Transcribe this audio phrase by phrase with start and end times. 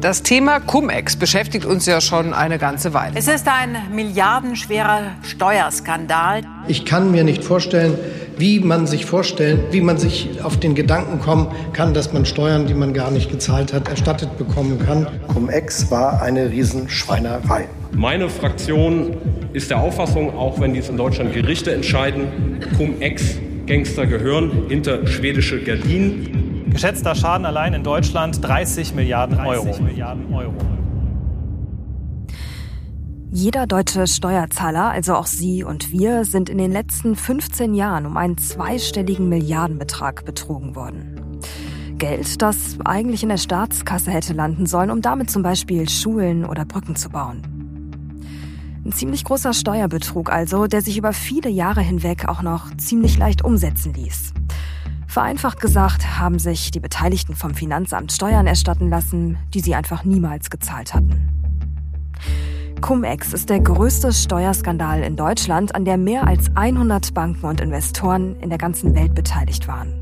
[0.00, 3.12] Das Thema Cum-Ex beschäftigt uns ja schon eine ganze Weile.
[3.16, 6.40] Es ist ein milliardenschwerer Steuerskandal.
[6.68, 7.98] Ich kann mir nicht vorstellen,
[8.38, 12.66] wie man sich vorstellen, wie man sich auf den Gedanken kommen kann, dass man Steuern,
[12.66, 15.06] die man gar nicht gezahlt hat, erstattet bekommen kann.
[15.34, 17.68] Cum-Ex war eine Riesenschweinerei.
[17.92, 19.18] Meine Fraktion
[19.52, 26.39] ist der Auffassung, auch wenn dies in Deutschland Gerichte entscheiden, Cum-Ex-Gangster gehören hinter schwedische Gardinen.
[26.70, 29.82] Geschätzter Schaden allein in Deutschland 30 Milliarden 30 Euro.
[29.82, 30.54] Milliarden Euro.
[33.32, 38.16] Jeder deutsche Steuerzahler, also auch Sie und wir, sind in den letzten 15 Jahren um
[38.16, 41.38] einen zweistelligen Milliardenbetrag betrogen worden.
[41.98, 46.64] Geld, das eigentlich in der Staatskasse hätte landen sollen, um damit zum Beispiel Schulen oder
[46.64, 47.42] Brücken zu bauen.
[48.84, 53.44] Ein ziemlich großer Steuerbetrug also, der sich über viele Jahre hinweg auch noch ziemlich leicht
[53.44, 54.32] umsetzen ließ.
[55.10, 60.50] Vereinfacht gesagt haben sich die Beteiligten vom Finanzamt Steuern erstatten lassen, die sie einfach niemals
[60.50, 61.28] gezahlt hatten.
[62.80, 68.36] Cum-Ex ist der größte Steuerskandal in Deutschland, an der mehr als 100 Banken und Investoren
[68.36, 69.92] in der ganzen Welt beteiligt waren.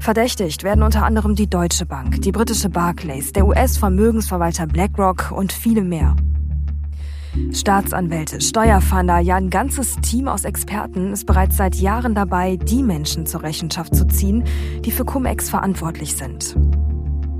[0.00, 5.82] Verdächtigt werden unter anderem die Deutsche Bank, die britische Barclays, der US-Vermögensverwalter BlackRock und viele
[5.82, 6.16] mehr.
[7.52, 13.26] Staatsanwälte, Steuerfahnder, ja ein ganzes Team aus Experten ist bereits seit Jahren dabei, die Menschen
[13.26, 14.44] zur Rechenschaft zu ziehen,
[14.84, 16.56] die für Cum-Ex verantwortlich sind.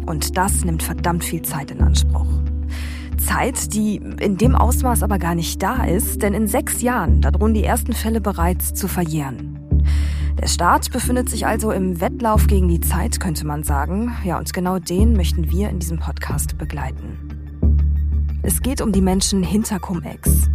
[0.06, 2.26] Und das nimmt verdammt viel Zeit in Anspruch.
[3.18, 7.30] Zeit, die in dem Ausmaß aber gar nicht da ist, denn in sechs Jahren, da
[7.30, 9.58] drohen die ersten Fälle bereits zu verjähren.
[10.40, 14.14] Der Staat befindet sich also im Wettlauf gegen die Zeit, könnte man sagen.
[14.24, 17.23] Ja, und genau den möchten wir in diesem Podcast begleiten.
[18.46, 20.50] Es geht um die Menschen hinter Cum-Ex.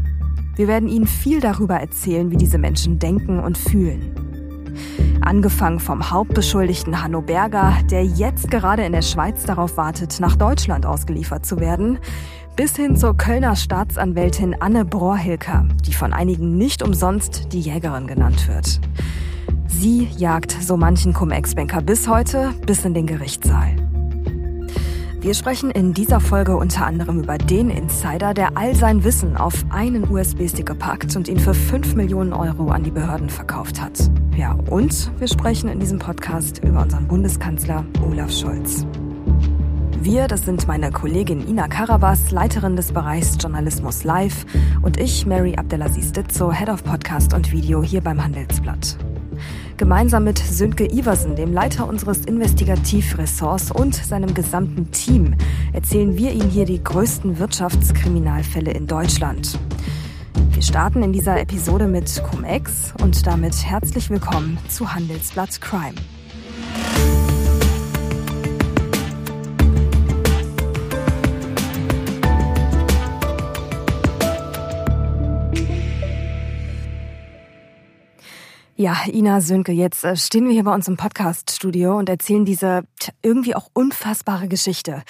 [0.55, 4.13] Wir werden Ihnen viel darüber erzählen, wie diese Menschen denken und fühlen.
[5.21, 10.85] Angefangen vom Hauptbeschuldigten Hanno Berger, der jetzt gerade in der Schweiz darauf wartet, nach Deutschland
[10.85, 11.97] ausgeliefert zu werden,
[12.55, 18.47] bis hin zur Kölner Staatsanwältin Anne Brohrhilker, die von einigen nicht umsonst die Jägerin genannt
[18.47, 18.79] wird.
[19.67, 23.75] Sie jagt so manchen Cum-Ex-Banker bis heute bis in den Gerichtssaal.
[25.21, 29.65] Wir sprechen in dieser Folge unter anderem über den Insider, der all sein Wissen auf
[29.69, 33.99] einen USB-Stick gepackt und ihn für 5 Millionen Euro an die Behörden verkauft hat.
[34.37, 38.85] Ja, und wir sprechen in diesem Podcast über unseren Bundeskanzler Olaf Scholz.
[39.99, 44.45] Wir, das sind meine Kollegin Ina Karabas, Leiterin des Bereichs Journalismus Live
[44.81, 48.97] und ich, Mary Abdelaziz Ditzo, Head of Podcast und Video hier beim Handelsblatt.
[49.79, 55.35] Gemeinsam mit Sönke Iversen, dem Leiter unseres Investigativressorts und seinem gesamten Team
[55.71, 59.57] erzählen wir Ihnen hier die größten Wirtschaftskriminalfälle in Deutschland.
[60.51, 65.95] Wir starten in dieser Episode mit Cum-Ex und damit herzlich willkommen zu Handelsblatt Crime.
[78.81, 82.83] Ja, Ina Sönke, jetzt äh, stehen wir hier bei uns im Podcast-Studio und erzählen diese
[83.21, 85.03] irgendwie auch unfassbare Geschichte,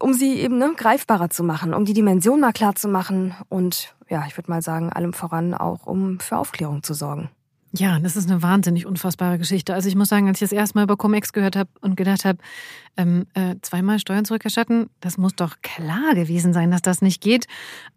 [0.00, 3.94] um sie eben ne, greifbarer zu machen, um die Dimension mal klar zu machen und
[4.08, 7.28] ja, ich würde mal sagen, allem voran auch, um für Aufklärung zu sorgen.
[7.72, 9.74] Ja, das ist eine wahnsinnig unfassbare Geschichte.
[9.74, 12.24] Also ich muss sagen, als ich das erste Mal über Cum-Ex gehört habe und gedacht
[12.24, 12.38] habe,
[12.96, 17.46] ähm, äh, zweimal Steuern zurückerstatten, das muss doch klar gewesen sein, dass das nicht geht.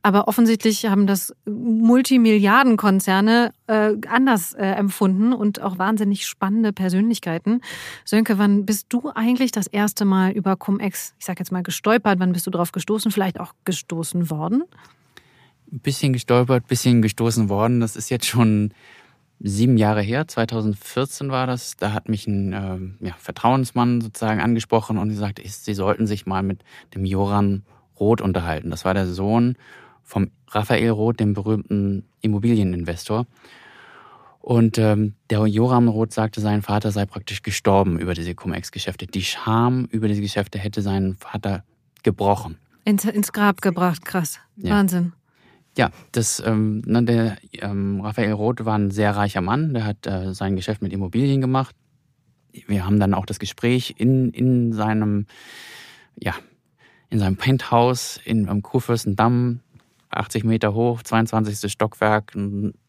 [0.02, 7.62] Aber offensichtlich haben das Multimilliardenkonzerne äh, anders äh, empfunden und auch wahnsinnig spannende Persönlichkeiten.
[8.03, 12.19] Sönke, wann bist du eigentlich das erste Mal über Cum-Ex, ich sag jetzt mal, gestolpert?
[12.19, 13.12] Wann bist du drauf gestoßen?
[13.12, 14.63] Vielleicht auch gestoßen worden?
[15.72, 17.80] Ein bisschen gestolpert, bisschen gestoßen worden.
[17.80, 18.74] Das ist jetzt schon
[19.39, 21.77] sieben Jahre her, 2014 war das.
[21.77, 22.53] Da hat mich ein
[23.01, 26.63] äh, ja, Vertrauensmann sozusagen angesprochen und gesagt, sie sollten sich mal mit
[26.94, 27.63] dem Joran
[28.00, 28.69] Roth unterhalten.
[28.69, 29.55] Das war der Sohn
[30.03, 33.25] vom Raphael Roth, dem berühmten Immobilieninvestor.
[34.39, 39.06] Und ähm, der Joram Roth sagte, sein Vater sei praktisch gestorben über diese Cum-Ex-Geschäfte.
[39.06, 41.63] Die Scham über diese Geschäfte hätte seinen Vater
[42.03, 42.57] gebrochen.
[42.85, 44.39] Ins, ins Grab gebracht, krass.
[44.56, 44.71] Ja.
[44.75, 45.13] Wahnsinn.
[45.77, 50.07] Ja, das, ähm, ne, der ähm, Raphael Roth war ein sehr reicher Mann, der hat
[50.07, 51.75] äh, sein Geschäft mit Immobilien gemacht.
[52.68, 55.27] Wir haben dann auch das Gespräch in, in seinem,
[56.19, 56.33] ja,
[57.10, 59.62] in seinem Penthouse in, am Kurfürstendamm,
[60.10, 61.71] 80 Meter hoch, 22.
[61.71, 62.33] Stockwerk.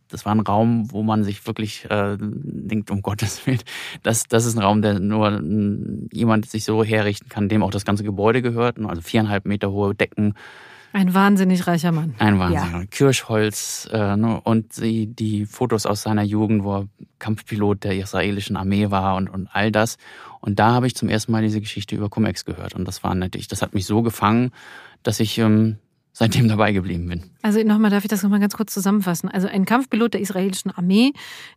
[0.08, 3.60] Das war ein Raum, wo man sich wirklich äh, denkt, um Gottes Willen,
[4.02, 5.40] das, das ist ein Raum, der nur
[6.12, 8.78] jemand sich so herrichten kann, dem auch das ganze Gebäude gehört.
[8.84, 10.34] Also viereinhalb Meter hohe Decken,
[10.92, 12.14] Ein wahnsinnig reicher Mann.
[12.18, 12.72] Ein wahnsinnig.
[12.72, 12.84] Ja.
[12.90, 16.88] Kirschholz äh, ne, und die, die Fotos aus seiner Jugend, wo er
[17.18, 19.98] Kampfpilot der israelischen Armee war und, und all das.
[20.40, 22.74] Und da habe ich zum ersten Mal diese Geschichte über Cum-Ex gehört.
[22.74, 24.50] Und das war natürlich, das hat mich so gefangen,
[25.02, 25.78] dass ich ähm,
[26.12, 27.30] seitdem dabei geblieben bin.
[27.42, 29.28] Also nochmal, darf ich das nochmal ganz kurz zusammenfassen?
[29.28, 31.12] Also ein Kampfpilot der israelischen Armee,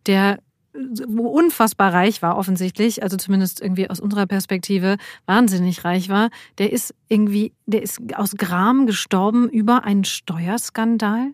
[0.06, 0.40] der
[0.74, 6.94] unfassbar reich war offensichtlich, also zumindest irgendwie aus unserer Perspektive wahnsinnig reich war, der ist
[7.10, 11.32] irgendwie, der ist aus Gram gestorben über einen Steuerskandal?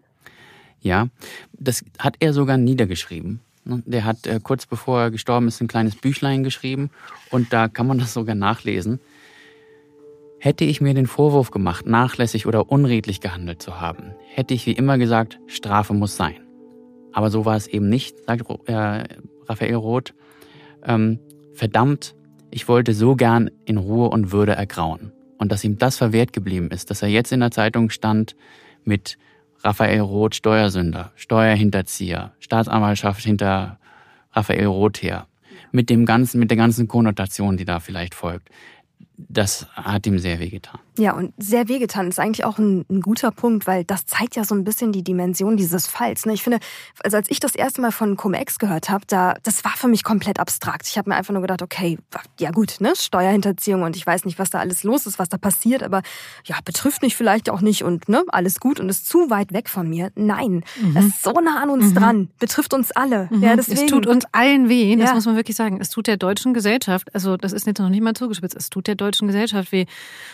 [0.81, 1.07] Ja,
[1.53, 3.41] das hat er sogar niedergeschrieben.
[3.65, 6.89] Der hat äh, kurz bevor er gestorben ist ein kleines Büchlein geschrieben
[7.29, 8.99] und da kann man das sogar nachlesen.
[10.39, 14.71] Hätte ich mir den Vorwurf gemacht, nachlässig oder unredlich gehandelt zu haben, hätte ich wie
[14.71, 16.48] immer gesagt, Strafe muss sein.
[17.13, 19.03] Aber so war es eben nicht, sagt äh,
[19.47, 20.13] Raphael Roth.
[20.83, 21.19] Ähm,
[21.53, 22.15] verdammt,
[22.51, 25.11] ich wollte so gern in Ruhe und Würde ergrauen.
[25.37, 28.35] Und dass ihm das verwehrt geblieben ist, dass er jetzt in der Zeitung stand
[28.83, 29.17] mit
[29.63, 33.79] Raphael Roth Steuersünder, Steuerhinterzieher, Staatsanwaltschaft hinter
[34.31, 35.27] Raphael Roth her,
[35.71, 38.49] mit dem ganzen, mit der ganzen Konnotation, die da vielleicht folgt
[39.27, 40.79] das hat ihm sehr wehgetan.
[40.99, 44.43] Ja, und sehr wehgetan ist eigentlich auch ein, ein, guter Punkt, weil das zeigt ja
[44.43, 46.25] so ein bisschen die Dimension dieses Falls.
[46.25, 46.33] Ne?
[46.33, 46.59] Ich finde,
[47.01, 50.03] also als ich das erste Mal von Cum-Ex gehört habe, da, das war für mich
[50.03, 50.87] komplett abstrakt.
[50.87, 51.97] Ich habe mir einfach nur gedacht, okay,
[52.37, 55.37] ja gut, ne, Steuerhinterziehung und ich weiß nicht, was da alles los ist, was da
[55.37, 56.01] passiert, aber
[56.43, 59.69] ja, betrifft mich vielleicht auch nicht und ne, alles gut und ist zu weit weg
[59.69, 60.11] von mir.
[60.15, 60.97] Nein, mhm.
[60.97, 61.95] es ist so nah an uns mhm.
[61.95, 63.29] dran, betrifft uns alle.
[63.31, 63.41] Mhm.
[63.41, 63.85] Ja, deswegen.
[63.85, 65.15] Es tut uns allen weh, das ja.
[65.15, 65.79] muss man wirklich sagen.
[65.79, 68.87] Es tut der deutschen Gesellschaft, also das ist jetzt noch nicht mal zugespitzt, es tut
[68.87, 69.71] der deutschen Gesellschaft.
[69.71, 69.85] Wir,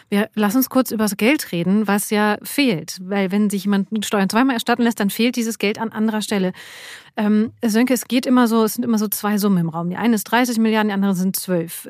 [0.09, 2.97] wir lass uns kurz über das Geld reden, was ja fehlt.
[3.01, 6.53] Weil wenn sich jemand Steuern zweimal erstatten lässt, dann fehlt dieses Geld an anderer Stelle.
[7.17, 9.89] Ähm, Sönke, es geht immer so, es sind immer so zwei Summen im Raum.
[9.89, 11.89] Die eine ist 30 Milliarden, die andere sind 12.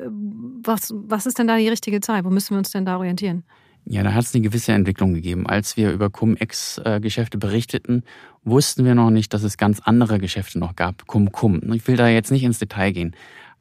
[0.64, 2.24] Was, was ist denn da die richtige Zahl?
[2.24, 3.44] Wo müssen wir uns denn da orientieren?
[3.84, 5.46] Ja, da hat es eine gewisse Entwicklung gegeben.
[5.46, 8.02] Als wir über Cum-Ex-Geschäfte berichteten,
[8.42, 11.06] wussten wir noch nicht, dass es ganz andere Geschäfte noch gab.
[11.06, 11.72] Cum-Cum.
[11.72, 13.14] Ich will da jetzt nicht ins Detail gehen.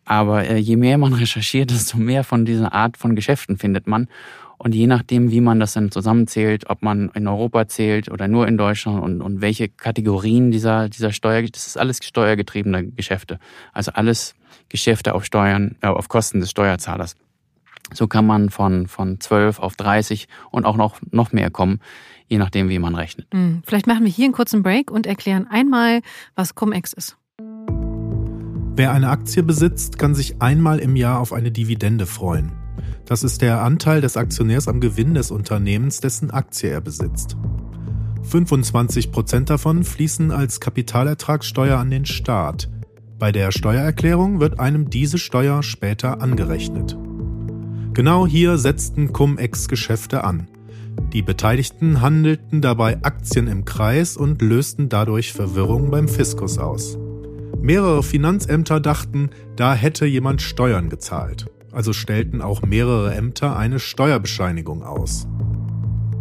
[0.03, 4.07] Aber äh, je mehr man recherchiert, desto mehr von dieser Art von Geschäften findet man.
[4.57, 8.47] Und je nachdem, wie man das dann zusammenzählt, ob man in Europa zählt oder nur
[8.47, 13.39] in Deutschland und, und welche Kategorien dieser, dieser Steuer, das ist alles steuergetriebene Geschäfte.
[13.73, 14.35] Also alles
[14.69, 17.15] Geschäfte auf Steuern, äh, auf Kosten des Steuerzahlers.
[17.93, 21.79] So kann man von, von 12 auf 30 und auch noch, noch mehr kommen,
[22.27, 23.27] je nachdem, wie man rechnet.
[23.31, 26.01] Hm, vielleicht machen wir hier einen kurzen Break und erklären einmal,
[26.35, 27.17] was Cum-Ex ist.
[28.77, 32.64] Wer eine Aktie besitzt, kann sich einmal im Jahr auf eine Dividende freuen.
[33.05, 37.37] Das ist der Anteil des Aktionärs am Gewinn des Unternehmens, dessen Aktie er besitzt.
[38.23, 42.69] 25 Prozent davon fließen als Kapitalertragssteuer an den Staat.
[43.19, 46.97] Bei der Steuererklärung wird einem diese Steuer später angerechnet.
[47.93, 50.47] Genau hier setzten Cum-Ex-Geschäfte an.
[51.13, 56.97] Die Beteiligten handelten dabei Aktien im Kreis und lösten dadurch Verwirrung beim Fiskus aus.
[57.61, 61.45] Mehrere Finanzämter dachten, da hätte jemand Steuern gezahlt.
[61.75, 65.27] Also stellten auch mehrere Ämter eine Steuerbescheinigung aus.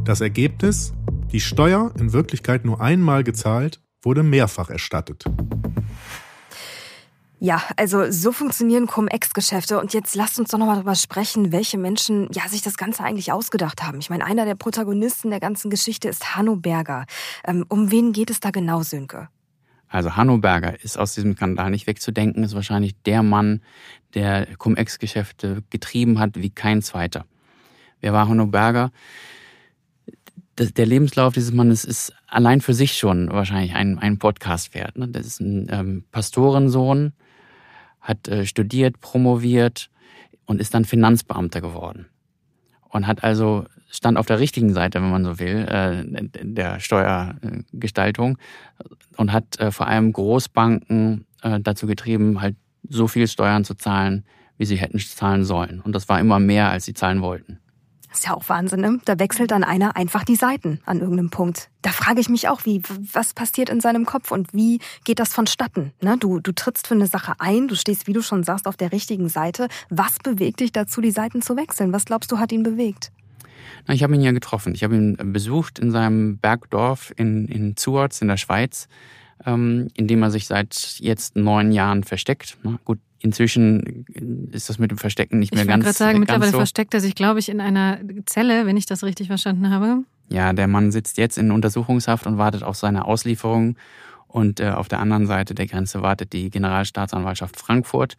[0.02, 0.94] Das Ergebnis?
[1.30, 5.24] Die Steuer, in Wirklichkeit nur einmal gezahlt, wurde mehrfach erstattet.
[7.38, 9.78] Ja, also so funktionieren Cum-Ex-Geschäfte.
[9.78, 13.30] Und jetzt lasst uns doch nochmal darüber sprechen, welche Menschen ja sich das Ganze eigentlich
[13.30, 13.98] ausgedacht haben.
[14.00, 17.06] Ich meine, einer der Protagonisten der ganzen Geschichte ist Hanno Berger.
[17.46, 19.28] Ähm, um wen geht es da genau, Sönke?
[19.94, 23.60] Also Hanno Berger ist aus diesem Skandal nicht wegzudenken, ist wahrscheinlich der Mann,
[24.14, 27.26] der Cum-Ex-Geschäfte getrieben hat wie kein zweiter.
[28.00, 28.90] Wer war Hanno Berger?
[30.58, 34.98] Der Lebenslauf dieses Mannes ist allein für sich schon wahrscheinlich ein, ein Podcast wert.
[34.98, 35.06] Ne?
[35.06, 37.12] Das ist ein ähm, Pastorensohn,
[38.00, 39.90] hat äh, studiert, promoviert
[40.44, 42.06] und ist dann Finanzbeamter geworden.
[42.94, 46.04] Und hat also stand auf der richtigen Seite, wenn man so will, äh,
[46.44, 48.38] der Steuergestaltung
[49.16, 52.54] und hat äh, vor allem Großbanken äh, dazu getrieben, halt
[52.88, 54.24] so viel Steuern zu zahlen,
[54.58, 55.80] wie sie hätten zahlen sollen.
[55.80, 57.58] Und das war immer mehr, als sie zahlen wollten.
[58.14, 59.00] Das ist ja auch Wahnsinn, ne?
[59.04, 61.68] Da wechselt dann einer einfach die Seiten an irgendeinem Punkt.
[61.82, 62.80] Da frage ich mich auch, wie,
[63.12, 65.92] was passiert in seinem Kopf und wie geht das vonstatten?
[66.00, 66.16] Ne?
[66.16, 68.92] Du, du trittst für eine Sache ein, du stehst, wie du schon sagst, auf der
[68.92, 69.66] richtigen Seite.
[69.90, 71.92] Was bewegt dich dazu, die Seiten zu wechseln?
[71.92, 73.10] Was glaubst du, hat ihn bewegt?
[73.88, 74.76] Ich habe ihn ja getroffen.
[74.76, 78.86] Ich habe ihn besucht in seinem Bergdorf in, in Zuorz in der Schweiz,
[79.44, 82.58] ähm, in dem er sich seit jetzt neun Jahren versteckt.
[82.84, 84.04] Gut, inzwischen
[84.52, 85.82] ist das mit dem Verstecken nicht mehr ich ganz.
[85.82, 86.58] Ich wollte gerade sagen, mittlerweile so.
[86.58, 90.04] versteckt er sich, glaube ich, in einer Zelle, wenn ich das richtig verstanden habe.
[90.28, 93.76] Ja, der Mann sitzt jetzt in Untersuchungshaft und wartet auf seine Auslieferung.
[94.28, 98.16] Und äh, auf der anderen Seite der Grenze wartet die Generalstaatsanwaltschaft Frankfurt.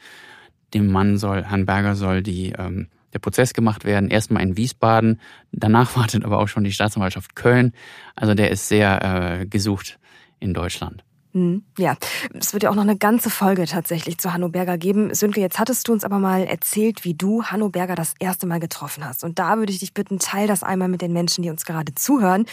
[0.74, 4.10] Dem Mann soll, Herrn Berger soll die ähm, der Prozess gemacht werden.
[4.10, 5.20] Erstmal in Wiesbaden,
[5.52, 7.74] danach wartet aber auch schon die Staatsanwaltschaft Köln.
[8.16, 10.00] Also der ist sehr äh, gesucht
[10.40, 11.04] in Deutschland.
[11.36, 11.98] Hm, ja,
[12.34, 15.14] es wird ja auch noch eine ganze Folge tatsächlich zu Hanno Berger geben.
[15.14, 18.62] Sönke, jetzt hattest du uns aber mal erzählt, wie du Hanno Berger das erste Mal
[18.62, 19.26] getroffen hast.
[19.26, 21.94] Und da würde ich dich bitten, teil das einmal mit den Menschen, die uns gerade
[21.94, 22.46] zuhören,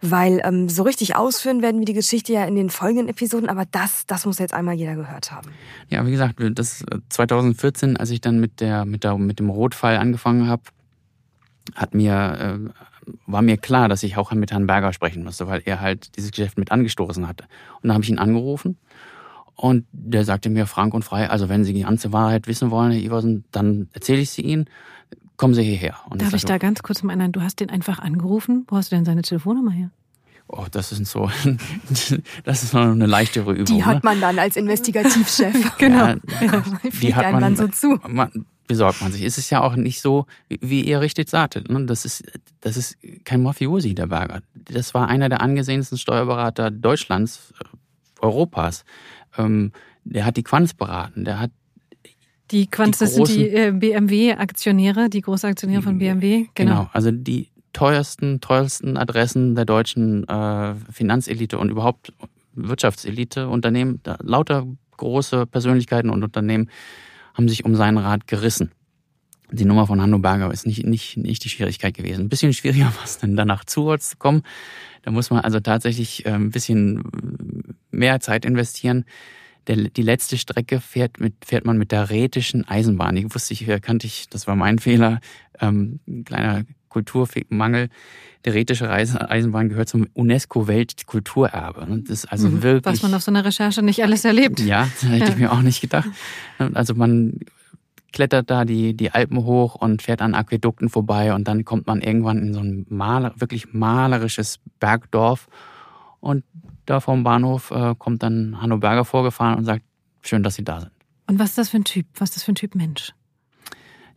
[0.00, 3.66] weil ähm, so richtig ausführen werden wir die Geschichte ja in den folgenden Episoden, aber
[3.70, 5.50] das, das muss jetzt einmal jeder gehört haben.
[5.90, 9.98] Ja, wie gesagt, das 2014, als ich dann mit der mit der mit dem Rotfall
[9.98, 10.62] angefangen habe,
[11.74, 12.89] hat mir äh,
[13.26, 16.30] war mir klar, dass ich auch mit Herrn Berger sprechen musste, weil er halt dieses
[16.30, 17.44] Geschäft mit angestoßen hatte.
[17.82, 18.76] Und dann habe ich ihn angerufen
[19.60, 22.92] und der sagte mir frank und frei, also wenn Sie die ganze Wahrheit wissen wollen,
[22.92, 24.64] Herr Iversen, dann erzähle ich sie Ihnen.
[25.36, 25.96] Kommen Sie hierher.
[26.08, 28.64] Und Darf ich, da ganz kurz mal erinnern, du hast den einfach angerufen?
[28.68, 29.90] Wo hast du denn seine Telefonnummer her?
[30.48, 31.30] Oh, das ist so,
[32.44, 33.66] das ist noch eine leichtere Übung.
[33.66, 34.00] Die hat ne?
[34.02, 35.76] man dann als Investigativchef.
[35.78, 36.06] genau.
[36.06, 36.16] Ja,
[37.02, 38.00] die hat man dann so zu.
[38.08, 39.24] Man, besorgt man sich.
[39.24, 41.68] Es ist ja auch nicht so, wie ihr richtig sagtet.
[41.68, 41.86] Ne?
[41.86, 42.22] Das ist,
[42.60, 44.42] das ist kein Mafiosi, der Berger.
[44.54, 48.84] Das war einer der angesehensten Steuerberater Deutschlands, äh, Europas.
[49.36, 49.72] Ähm,
[50.04, 51.50] der hat die Quanz beraten, der hat
[52.52, 56.46] die Quanz, das sind die äh, BMW-Aktionäre, die Großaktionäre von BMW.
[56.54, 56.70] Genau.
[56.70, 62.12] genau, also die teuersten, teuersten Adressen der deutschen äh, Finanzelite und überhaupt
[62.54, 64.64] Wirtschaftselite, Unternehmen, lauter
[64.96, 66.70] große Persönlichkeiten und Unternehmen
[67.34, 68.72] haben sich um seinen Rat gerissen.
[69.52, 72.22] Die Nummer von Hanno Berger ist nicht, nicht, nicht die Schwierigkeit gewesen.
[72.22, 74.42] Ein bisschen schwieriger war es dann danach zu Holz zu kommen.
[75.02, 77.02] Da muss man also tatsächlich äh, ein bisschen
[77.90, 79.04] mehr Zeit investieren.
[79.66, 83.16] Der, die letzte Strecke fährt, mit, fährt man mit der Rätischen Eisenbahn.
[83.16, 85.20] Die wusste ich, kannte ich, das war mein Fehler.
[85.60, 87.88] Ähm, ein kleiner Kulturmangel.
[88.44, 91.86] Der Rätische Eisenbahn gehört zum UNESCO-Weltkulturerbe.
[92.02, 92.62] Das ist also mhm.
[92.62, 92.94] wirklich.
[92.94, 94.60] Was man auf so einer Recherche nicht alles erlebt.
[94.60, 95.30] Ja, das hätte ja.
[95.30, 96.08] ich mir auch nicht gedacht.
[96.74, 97.40] Also man
[98.12, 102.00] klettert da die, die Alpen hoch und fährt an Aquädukten vorbei und dann kommt man
[102.00, 105.48] irgendwann in so ein maler, wirklich malerisches Bergdorf
[106.20, 106.44] und
[106.86, 109.82] da vom Bahnhof äh, kommt dann Hanno Berger vorgefahren und sagt,
[110.22, 110.92] schön, dass Sie da sind.
[111.28, 112.06] Und was ist das für ein Typ?
[112.16, 113.12] Was ist das für ein Typ Mensch?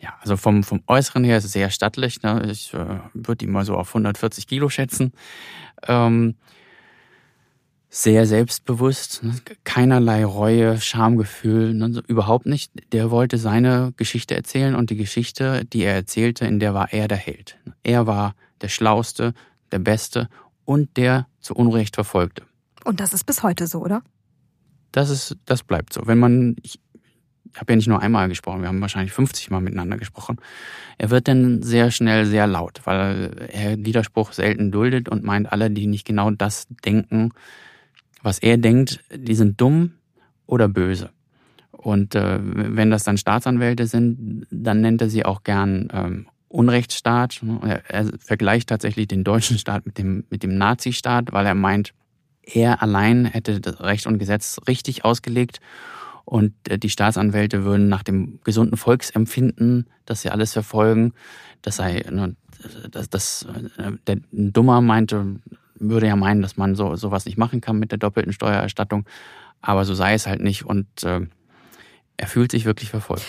[0.03, 2.21] Ja, also vom, vom Äußeren her ist es sehr stattlich.
[2.23, 2.45] Ne?
[2.51, 5.13] Ich äh, würde ihn mal so auf 140 Kilo schätzen.
[5.87, 6.35] Ähm,
[7.89, 9.33] sehr selbstbewusst, ne?
[9.63, 12.03] keinerlei Reue, Schamgefühl, ne?
[12.07, 12.73] überhaupt nicht.
[12.91, 17.07] Der wollte seine Geschichte erzählen und die Geschichte, die er erzählte, in der war er
[17.07, 17.57] der Held.
[17.83, 19.33] Er war der Schlauste,
[19.71, 20.27] der Beste
[20.65, 22.43] und der zu Unrecht Verfolgte.
[22.83, 24.03] Und das ist bis heute so, oder?
[24.91, 26.01] Das ist, das bleibt so.
[26.05, 26.57] Wenn man,
[27.53, 30.37] ich, habe ja nicht nur einmal gesprochen, wir haben wahrscheinlich 50 Mal miteinander gesprochen.
[30.97, 35.69] Er wird dann sehr schnell sehr laut, weil er Widerspruch selten duldet und meint, alle,
[35.69, 37.31] die nicht genau das denken,
[38.21, 39.93] was er denkt, die sind dumm
[40.45, 41.09] oder böse.
[41.71, 47.41] Und äh, wenn das dann Staatsanwälte sind, dann nennt er sie auch gern ähm, Unrechtsstaat.
[47.63, 51.93] Er, er vergleicht tatsächlich den deutschen Staat mit dem, mit dem Nazistaat, weil er meint,
[52.43, 55.59] er allein hätte das Recht und Gesetz richtig ausgelegt
[56.25, 61.13] und äh, die Staatsanwälte würden nach dem gesunden Volksempfinden, dass sie alles verfolgen,
[61.61, 62.35] das sei, ne,
[62.91, 65.39] das, das, äh, der Dummer meinte,
[65.75, 69.05] würde ja meinen, dass man so sowas nicht machen kann mit der doppelten Steuererstattung,
[69.61, 71.21] aber so sei es halt nicht und äh,
[72.17, 73.25] er fühlt sich wirklich verfolgt.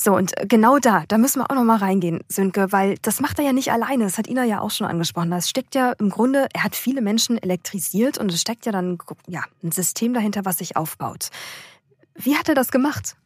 [0.00, 3.44] So, und genau da, da müssen wir auch nochmal reingehen, Sönke, weil das macht er
[3.44, 4.04] ja nicht alleine.
[4.04, 5.32] Das hat Ina ja auch schon angesprochen.
[5.32, 8.98] Das steckt ja im Grunde, er hat viele Menschen elektrisiert und es steckt ja dann
[9.26, 11.30] ja, ein System dahinter, was sich aufbaut.
[12.18, 13.16] Wie hat er das gemacht?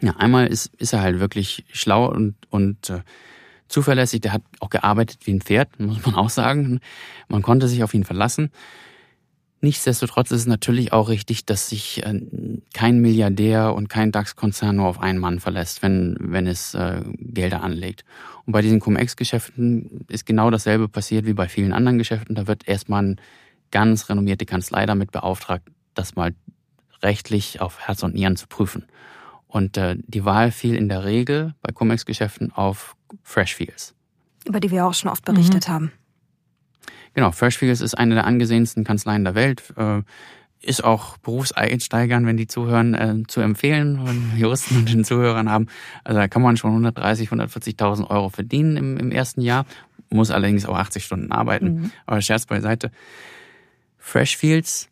[0.00, 3.00] Ja, einmal ist, ist er halt wirklich schlau und, und äh,
[3.68, 4.20] zuverlässig.
[4.20, 6.80] Der hat auch gearbeitet wie ein Pferd, muss man auch sagen.
[7.28, 8.50] Man konnte sich auf ihn verlassen.
[9.60, 12.20] Nichtsdestotrotz ist es natürlich auch richtig, dass sich äh,
[12.72, 17.62] kein Milliardär und kein DAX-Konzern nur auf einen Mann verlässt, wenn, wenn es äh, Gelder
[17.62, 18.04] anlegt.
[18.46, 22.36] Und bei diesen Cum-Ex-Geschäften ist genau dasselbe passiert wie bei vielen anderen Geschäften.
[22.36, 23.16] Da wird erstmal eine
[23.72, 25.64] ganz renommierte Kanzlei damit beauftragt,
[25.94, 26.34] das mal
[27.02, 28.86] rechtlich auf Herz und Nieren zu prüfen.
[29.46, 33.94] Und äh, die Wahl fiel in der Regel bei Cum-Ex-Geschäften auf Freshfields.
[34.44, 35.72] Über die wir auch schon oft berichtet mhm.
[35.72, 35.92] haben.
[37.14, 39.72] Genau, Freshfields ist eine der angesehensten Kanzleien der Welt.
[39.76, 40.02] Äh,
[40.60, 45.66] ist auch Berufseinsteigern, wenn die zuhören, äh, zu empfehlen, wenn Juristen und den Zuhörern haben.
[46.04, 49.66] Also da kann man schon 130, 140.000 Euro verdienen im, im ersten Jahr,
[50.10, 51.66] muss allerdings auch 80 Stunden arbeiten.
[51.66, 51.90] Mhm.
[52.06, 52.90] Aber Scherz beiseite.
[53.98, 54.88] Freshfields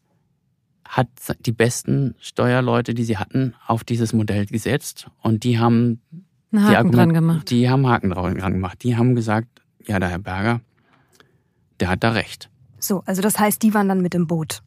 [0.88, 1.08] hat
[1.40, 6.00] die besten Steuerleute, die sie hatten, auf dieses Modell gesetzt und die haben
[6.52, 7.50] einen Haken dran gemacht.
[7.50, 8.82] Die haben Haken dran gemacht.
[8.82, 9.48] Die haben gesagt,
[9.86, 10.60] ja, der Herr Berger,
[11.80, 12.50] der hat da recht.
[12.78, 14.62] So, also das heißt, die waren dann mit im Boot.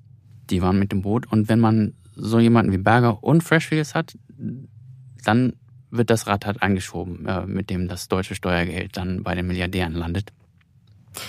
[0.49, 4.17] Die waren mit im Boot und wenn man so jemanden wie Berger und Freshfields hat,
[5.23, 5.53] dann
[5.91, 9.93] wird das Rad halt angeschoben, äh, mit dem das deutsche Steuergeld dann bei den Milliardären
[9.93, 10.33] landet.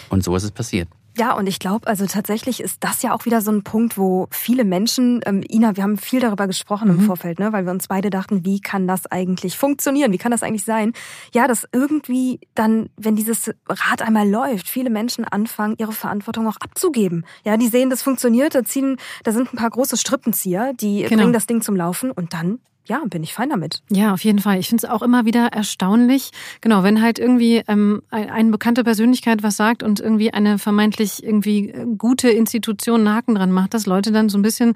[0.09, 0.89] Und so ist es passiert.
[1.19, 4.29] Ja, und ich glaube, also tatsächlich ist das ja auch wieder so ein Punkt, wo
[4.31, 7.01] viele Menschen, ähm, Ina, wir haben viel darüber gesprochen mhm.
[7.01, 10.13] im Vorfeld, ne, weil wir uns beide dachten, wie kann das eigentlich funktionieren?
[10.13, 10.93] Wie kann das eigentlich sein?
[11.35, 16.59] Ja, dass irgendwie dann, wenn dieses Rad einmal läuft, viele Menschen anfangen, ihre Verantwortung auch
[16.59, 17.25] abzugeben.
[17.45, 21.17] Ja, die sehen, das funktioniert, da ziehen, da sind ein paar große Strippenzieher, die genau.
[21.17, 23.83] bringen das Ding zum Laufen und dann ja, bin ich fein damit.
[23.91, 24.59] Ja, auf jeden Fall.
[24.59, 29.43] Ich finde es auch immer wieder erstaunlich, genau, wenn halt irgendwie ähm, eine bekannte Persönlichkeit
[29.43, 34.13] was sagt und irgendwie eine vermeintlich irgendwie gute Institution einen Haken dran macht, dass Leute
[34.13, 34.75] dann so ein bisschen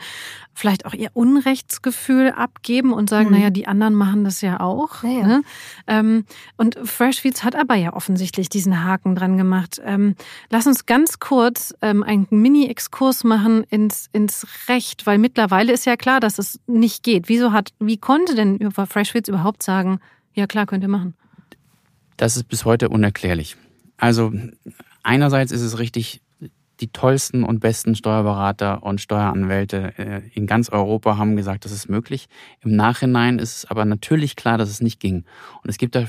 [0.54, 3.34] vielleicht auch ihr Unrechtsgefühl abgeben und sagen, mhm.
[3.34, 5.02] naja, die anderen machen das ja auch.
[5.02, 5.26] Ja, ja.
[5.26, 5.42] Ne?
[5.86, 6.24] Ähm,
[6.56, 9.80] und Freshfields hat aber ja offensichtlich diesen Haken dran gemacht.
[9.84, 10.14] Ähm,
[10.50, 15.96] lass uns ganz kurz ähm, einen Mini-Exkurs machen ins, ins Recht, weil mittlerweile ist ja
[15.96, 17.28] klar, dass es nicht geht.
[17.28, 20.00] Wieso hat, wie konnte denn über Freshfields überhaupt sagen,
[20.34, 21.14] ja klar, könnt ihr machen?
[22.16, 23.56] Das ist bis heute unerklärlich.
[23.96, 24.32] Also
[25.02, 26.20] einerseits ist es richtig,
[26.84, 31.88] die tollsten und besten Steuerberater und Steueranwälte äh, in ganz Europa haben gesagt, das ist
[31.88, 32.26] möglich.
[32.60, 35.24] Im Nachhinein ist es aber natürlich klar, dass es nicht ging.
[35.62, 36.04] Und es gibt da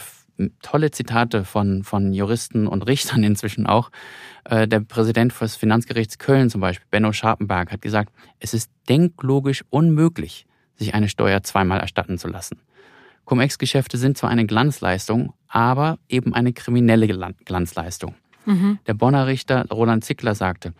[0.61, 3.89] tolle Zitate von, von Juristen und Richtern inzwischen auch.
[4.43, 9.63] Äh, der Präsident des Finanzgerichts Köln zum Beispiel, Benno Scharpenberg, hat gesagt, es ist denklogisch
[9.69, 12.59] unmöglich, sich eine Steuer zweimal erstatten zu lassen.
[13.23, 17.07] Cum-Ex-Geschäfte sind zwar eine Glanzleistung, aber eben eine kriminelle
[17.45, 18.15] Glanzleistung.
[18.45, 18.79] Mhm.
[18.87, 20.73] Der Bonner Richter Roland Zickler sagte,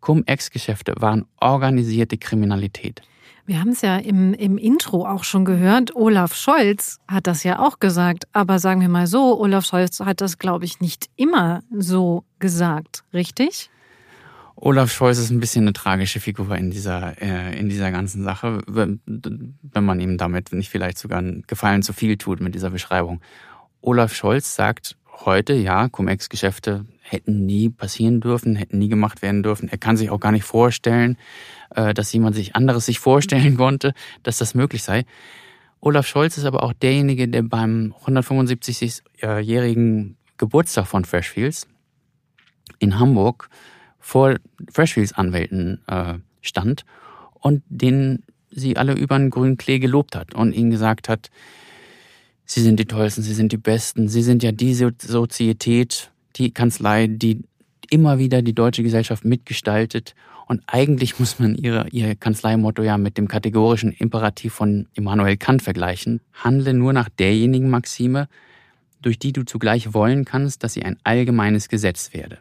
[0.00, 3.02] Cum-Ex-Geschäfte waren organisierte Kriminalität.
[3.48, 5.96] Wir haben es ja im, im Intro auch schon gehört.
[5.96, 8.28] Olaf Scholz hat das ja auch gesagt.
[8.34, 13.04] Aber sagen wir mal so, Olaf Scholz hat das, glaube ich, nicht immer so gesagt.
[13.14, 13.70] Richtig?
[14.54, 18.60] Olaf Scholz ist ein bisschen eine tragische Figur in dieser, äh, in dieser ganzen Sache,
[18.66, 22.68] wenn, wenn man ihm damit nicht vielleicht sogar einen Gefallen zu viel tut mit dieser
[22.68, 23.22] Beschreibung.
[23.80, 29.68] Olaf Scholz sagt heute, ja, Cum-Ex-Geschäfte hätten nie passieren dürfen, hätten nie gemacht werden dürfen.
[29.68, 31.16] Er kann sich auch gar nicht vorstellen,
[31.74, 35.04] äh, dass jemand sich anderes sich vorstellen konnte, dass das möglich sei.
[35.80, 41.68] Olaf Scholz ist aber auch derjenige, der beim 175-jährigen Geburtstag von Freshfields
[42.78, 43.48] in Hamburg
[43.98, 44.36] vor
[44.72, 46.84] Freshfields Anwälten äh, stand
[47.34, 51.30] und den sie alle über den grünen Klee gelobt hat und ihnen gesagt hat,
[52.44, 57.06] sie sind die Tollsten, sie sind die Besten, sie sind ja die Sozietät, die Kanzlei,
[57.06, 57.42] die
[57.90, 60.14] immer wieder die deutsche Gesellschaft mitgestaltet.
[60.46, 65.62] Und eigentlich muss man ihre, ihr Kanzleimotto ja mit dem kategorischen Imperativ von Immanuel Kant
[65.62, 66.20] vergleichen.
[66.32, 68.28] Handle nur nach derjenigen Maxime,
[69.02, 72.38] durch die du zugleich wollen kannst, dass sie ein allgemeines Gesetz werde.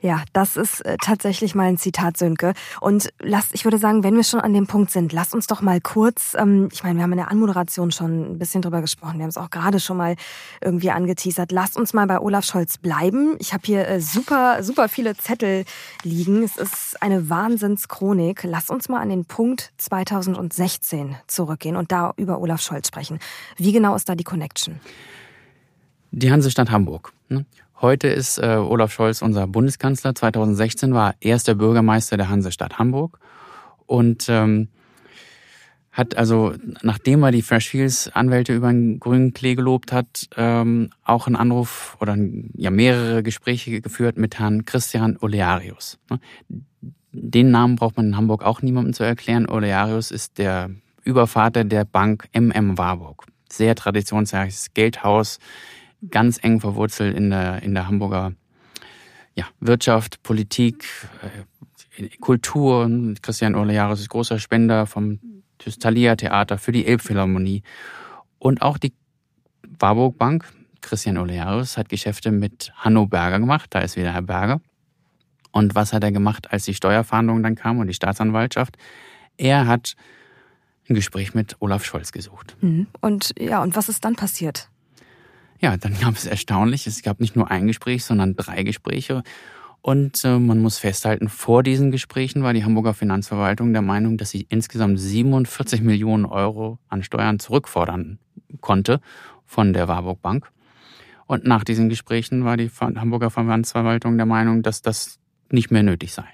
[0.00, 2.52] Ja, das ist äh, tatsächlich mal ein Zitat, Sönke.
[2.80, 5.62] Und lasst, ich würde sagen, wenn wir schon an dem Punkt sind, lasst uns doch
[5.62, 9.14] mal kurz, ähm, ich meine, wir haben in der Anmoderation schon ein bisschen drüber gesprochen,
[9.16, 10.16] wir haben es auch gerade schon mal
[10.60, 11.50] irgendwie angeteasert.
[11.50, 13.36] Lasst uns mal bei Olaf Scholz bleiben.
[13.38, 15.64] Ich habe hier äh, super, super viele Zettel
[16.02, 16.42] liegen.
[16.42, 18.44] Es ist eine Wahnsinnschronik.
[18.44, 23.18] Lasst uns mal an den Punkt 2016 zurückgehen und da über Olaf Scholz sprechen.
[23.56, 24.78] Wie genau ist da die Connection?
[26.10, 27.12] Die Hansestadt Hamburg.
[27.28, 27.46] Ne?
[27.80, 30.14] Heute ist äh, Olaf Scholz unser Bundeskanzler.
[30.14, 33.18] 2016 war er erster Bürgermeister der Hansestadt Hamburg
[33.84, 34.68] und ähm,
[35.92, 40.90] hat also, nachdem er die Fresh Fields Anwälte über den grünen Klee gelobt hat, ähm,
[41.04, 42.16] auch einen Anruf oder
[42.54, 45.98] ja mehrere Gespräche geführt mit Herrn Christian Olearius.
[46.10, 46.18] Ne?
[47.12, 49.48] Den Namen braucht man in Hamburg auch niemandem zu erklären.
[49.48, 50.70] Olearius ist der
[51.04, 53.26] Übervater der Bank MM Warburg.
[53.50, 55.38] Sehr traditionsreiches Geldhaus
[56.10, 58.32] ganz eng verwurzelt in der, in der Hamburger
[59.34, 60.86] ja, Wirtschaft, Politik,
[61.22, 62.90] äh, Kultur.
[63.22, 65.20] Christian Olearis ist großer Spender vom
[65.58, 67.62] Thalia Theater für die Elbphilharmonie.
[68.38, 68.92] Und auch die
[69.78, 70.44] Warburg Bank,
[70.80, 73.70] Christian Olearis, hat Geschäfte mit Hanno Berger gemacht.
[73.70, 74.60] Da ist wieder Herr Berger.
[75.52, 78.76] Und was hat er gemacht, als die Steuerfahndung dann kam und die Staatsanwaltschaft?
[79.38, 79.96] Er hat
[80.88, 82.56] ein Gespräch mit Olaf Scholz gesucht.
[82.60, 82.86] Mhm.
[83.00, 84.68] Und ja, und was ist dann passiert?
[85.60, 89.22] Ja, dann gab es erstaunlich, es gab nicht nur ein Gespräch, sondern drei Gespräche.
[89.80, 94.30] Und äh, man muss festhalten, vor diesen Gesprächen war die Hamburger Finanzverwaltung der Meinung, dass
[94.30, 98.18] sie insgesamt 47 Millionen Euro an Steuern zurückfordern
[98.60, 99.00] konnte
[99.44, 100.50] von der Warburg Bank.
[101.26, 105.18] Und nach diesen Gesprächen war die Hamburger Finanzverwaltung der Meinung, dass das
[105.50, 106.26] nicht mehr nötig sei.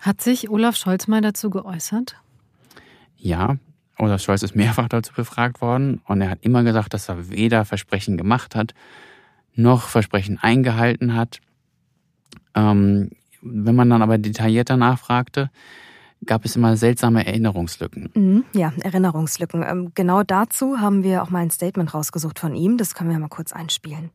[0.00, 2.16] Hat sich Olaf Scholz mal dazu geäußert?
[3.16, 3.56] Ja,
[3.98, 7.64] Olaf Scholz ist mehrfach dazu befragt worden und er hat immer gesagt, dass er weder
[7.64, 8.74] Versprechen gemacht hat,
[9.54, 11.40] noch Versprechen eingehalten hat.
[12.54, 13.10] Ähm,
[13.42, 15.50] wenn man dann aber detaillierter nachfragte,
[16.24, 18.10] gab es immer seltsame Erinnerungslücken.
[18.14, 19.64] Mhm, ja, Erinnerungslücken.
[19.66, 22.78] Ähm, genau dazu haben wir auch mal ein Statement rausgesucht von ihm.
[22.78, 24.10] Das können wir mal kurz einspielen.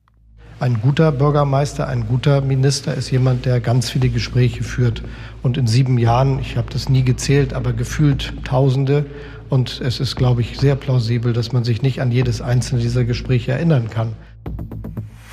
[0.59, 5.03] Ein guter Bürgermeister, ein guter Minister ist jemand, der ganz viele Gespräche führt.
[5.43, 9.05] Und in sieben Jahren, ich habe das nie gezählt, aber gefühlt Tausende.
[9.49, 13.05] Und es ist, glaube ich, sehr plausibel, dass man sich nicht an jedes einzelne dieser
[13.05, 14.13] Gespräche erinnern kann.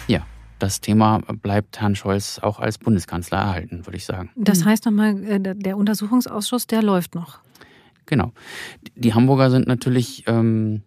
[0.06, 0.26] Ja,
[0.58, 4.30] das Thema bleibt Herrn Scholz auch als Bundeskanzler erhalten, würde ich sagen.
[4.36, 7.40] Das heißt nochmal, äh, der Untersuchungsausschuss, der läuft noch.
[8.06, 8.32] Genau.
[8.94, 10.82] Die Hamburger sind natürlich ähm,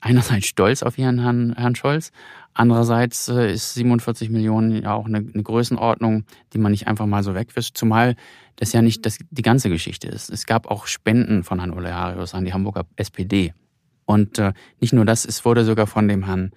[0.00, 2.12] einerseits stolz auf ihren Herrn, Herrn Scholz,
[2.54, 7.22] andererseits äh, ist 47 Millionen ja auch eine, eine Größenordnung, die man nicht einfach mal
[7.22, 8.16] so wegwischt, zumal
[8.56, 10.30] das ja nicht das, die ganze Geschichte ist.
[10.30, 13.54] Es gab auch Spenden von Herrn Olearius an die Hamburger SPD.
[14.06, 16.52] Und äh, nicht nur das, es wurde sogar von dem Herrn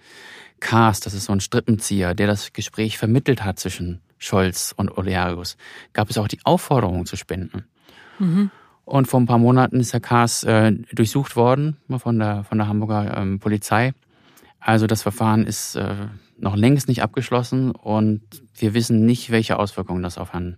[0.60, 5.56] Kaas, das ist so ein Strippenzieher, der das Gespräch vermittelt hat zwischen Scholz und Olearius,
[5.92, 7.64] gab es auch die Aufforderung zu spenden.
[8.18, 8.50] Mhm.
[8.84, 12.68] Und vor ein paar Monaten ist Herr Kaas äh, durchsucht worden von der, von der
[12.68, 13.92] Hamburger ähm, Polizei.
[14.58, 16.08] Also das Verfahren ist äh,
[16.38, 18.20] noch längst nicht abgeschlossen und
[18.56, 20.56] wir wissen nicht, welche Auswirkungen das auf Herrn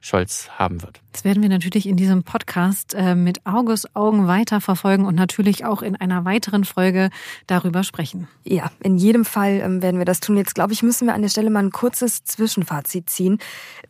[0.00, 1.00] Scholz haben wird.
[1.12, 5.82] Das werden wir natürlich in diesem Podcast äh, mit August Augen weiterverfolgen und natürlich auch
[5.82, 7.10] in einer weiteren Folge
[7.46, 8.28] darüber sprechen.
[8.44, 10.36] Ja, in jedem Fall ähm, werden wir das tun.
[10.36, 13.38] Jetzt, glaube ich, müssen wir an der Stelle mal ein kurzes Zwischenfazit ziehen.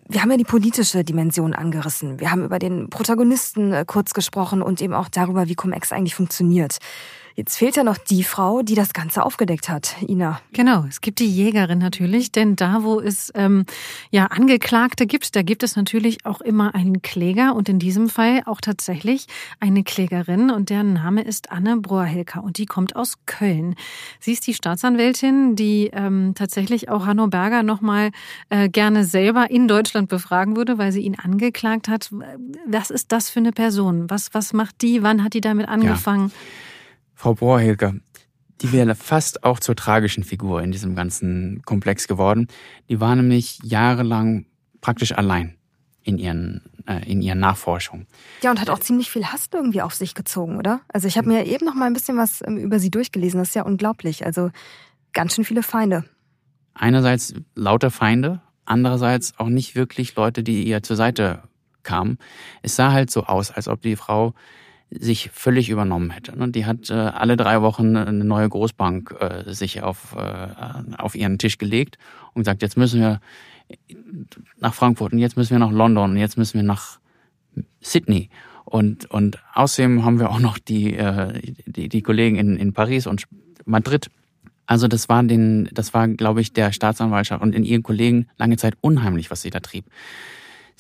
[0.09, 2.19] Wir haben ja die politische Dimension angerissen.
[2.21, 6.15] Wir haben über den Protagonisten äh, kurz gesprochen und eben auch darüber, wie Cum-Ex eigentlich
[6.15, 6.79] funktioniert.
[7.39, 10.41] Jetzt fehlt ja noch die Frau, die das Ganze aufgedeckt hat, Ina.
[10.53, 13.65] Genau, es gibt die Jägerin natürlich, denn da, wo es ähm,
[14.11, 18.43] ja Angeklagte gibt, da gibt es natürlich auch immer einen Kläger und in diesem Fall
[18.47, 19.29] auch tatsächlich
[19.61, 23.77] eine Klägerin und deren Name ist Anne Broerhilker und die kommt aus Köln.
[24.19, 28.11] Sie ist die Staatsanwältin, die ähm, tatsächlich auch Hanno Berger nochmal
[28.49, 32.11] äh, gerne selber in Deutschland befragen würde, weil sie ihn angeklagt hat.
[32.67, 34.11] Was ist das für eine Person?
[34.11, 35.05] Was, was macht die?
[35.05, 36.31] Wann hat die damit angefangen?
[36.31, 36.35] Ja.
[37.19, 37.95] Frau Bohrhilger,
[38.61, 42.47] die wäre fast auch zur tragischen Figur in diesem ganzen Komplex geworden.
[42.89, 44.47] Die war nämlich jahrelang
[44.81, 45.57] praktisch allein
[46.05, 48.07] in ihren äh, in ihren Nachforschungen.
[48.43, 50.81] Ja, und hat auch ziemlich viel Hass irgendwie auf sich gezogen, oder?
[50.87, 53.41] Also ich habe mir eben noch mal ein bisschen was ähm, über sie durchgelesen.
[53.41, 54.25] Das ist ja unglaublich.
[54.25, 54.53] Also
[55.13, 56.05] ganz schön viele Feinde.
[56.73, 61.43] Einerseits lauter Feinde, andererseits auch nicht wirklich Leute, die ihr zur Seite
[61.83, 62.19] kamen.
[62.63, 64.35] Es sah halt so aus, als ob die Frau
[64.91, 66.33] sich völlig übernommen hätte.
[66.33, 71.15] Und die hat äh, alle drei Wochen eine neue Großbank äh, sich auf, äh, auf
[71.15, 71.99] ihren Tisch gelegt
[72.33, 73.21] und gesagt, jetzt müssen wir
[74.59, 76.99] nach Frankfurt und jetzt müssen wir nach London und jetzt müssen wir nach
[77.81, 78.31] Sydney.
[78.65, 83.07] Und, und außerdem haben wir auch noch die, äh, die, die Kollegen in, in Paris
[83.07, 83.25] und
[83.65, 84.11] Madrid.
[84.67, 88.59] Also das war den, das war, glaube ich, der Staatsanwaltschaft und in ihren Kollegen lange
[88.59, 89.87] Zeit unheimlich, was sie da trieb.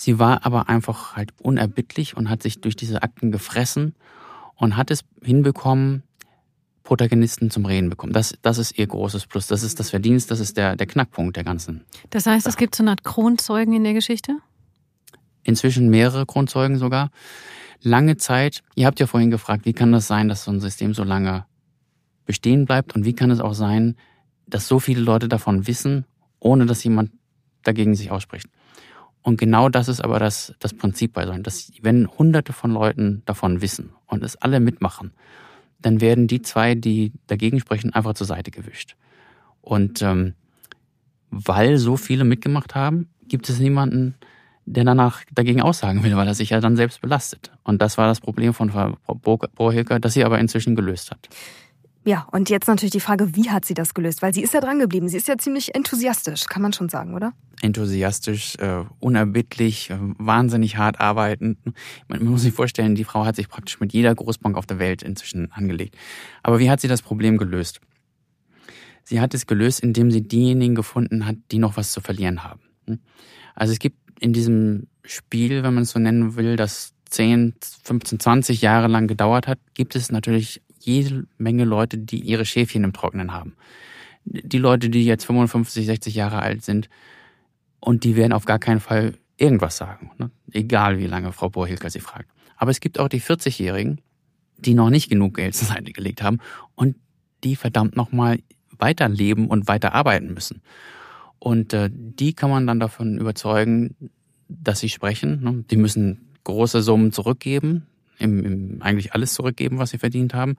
[0.01, 3.97] Sie war aber einfach halt unerbittlich und hat sich durch diese Akten gefressen
[4.55, 6.05] und hat es hinbekommen,
[6.85, 8.13] Protagonisten zum Reden bekommen.
[8.13, 9.49] Das, das ist ihr großes Plus.
[9.49, 11.85] Das ist das Verdienst, das ist der, der Knackpunkt der ganzen.
[12.11, 12.53] Das heißt, Sache.
[12.53, 14.39] es gibt so eine Art Kronzeugen in der Geschichte?
[15.43, 17.11] Inzwischen mehrere Kronzeugen sogar.
[17.83, 20.95] Lange Zeit, ihr habt ja vorhin gefragt, wie kann das sein, dass so ein System
[20.95, 21.45] so lange
[22.25, 23.97] bestehen bleibt und wie kann es auch sein,
[24.47, 26.05] dass so viele Leute davon wissen,
[26.39, 27.11] ohne dass jemand
[27.65, 28.47] dagegen sich ausspricht.
[29.23, 33.23] Und genau das ist aber das, das Prinzip bei solchen, dass wenn hunderte von Leuten
[33.27, 35.13] davon wissen und es alle mitmachen,
[35.81, 38.97] dann werden die zwei, die dagegen sprechen, einfach zur Seite gewischt.
[39.61, 40.35] Und ähm,
[41.31, 44.15] weil so viele mitgemacht haben, gibt es niemanden,
[44.65, 47.51] der danach dagegen aussagen will, weil er sich ja dann selbst belastet.
[47.65, 51.29] Und das war das Problem von Frau Brohilker, das sie aber inzwischen gelöst hat.
[52.09, 54.23] Ja, und jetzt natürlich die Frage, wie hat sie das gelöst?
[54.23, 55.11] Weil sie ist ja dran geblieben.
[55.11, 57.35] Sie ist ja ziemlich enthusiastisch, kann man schon sagen, oder?
[57.61, 61.59] Enthusiastisch, äh, unerbittlich, äh, wahnsinnig hart arbeitend.
[62.09, 64.79] Man, man muss sich vorstellen, die Frau hat sich praktisch mit jeder Großbank auf der
[64.79, 65.99] Welt inzwischen angelegt.
[66.43, 67.83] Aber wie hat sie das Problem gelöst?
[69.05, 72.63] Sie hat es gelöst, indem sie diejenigen gefunden hat, die noch was zu verlieren haben.
[73.55, 78.19] Also es gibt in diesem Spiel, wenn man es so nennen will, das 10, 15,
[78.19, 82.93] 20 Jahre lang gedauert hat, gibt es natürlich jede Menge Leute, die ihre Schäfchen im
[82.93, 83.55] Trocknen haben.
[84.25, 86.89] Die Leute, die jetzt 55, 60 Jahre alt sind
[87.81, 90.31] und die werden auf gar keinen Fall irgendwas sagen, ne?
[90.53, 92.31] egal wie lange Frau Bohrhilker sie fragt.
[92.57, 94.01] Aber es gibt auch die 40-Jährigen,
[94.57, 96.39] die noch nicht genug Geld zur Seite gelegt haben
[96.75, 96.97] und
[97.45, 98.41] die verdammt nochmal
[98.77, 100.63] weiterleben und weiter arbeiten müssen.
[101.39, 103.95] Und äh, die kann man dann davon überzeugen,
[104.49, 105.43] dass sie sprechen.
[105.43, 105.65] Ne?
[105.71, 107.87] Die müssen große Summen zurückgeben
[108.19, 110.57] im, im eigentlich alles zurückgeben, was sie verdient haben.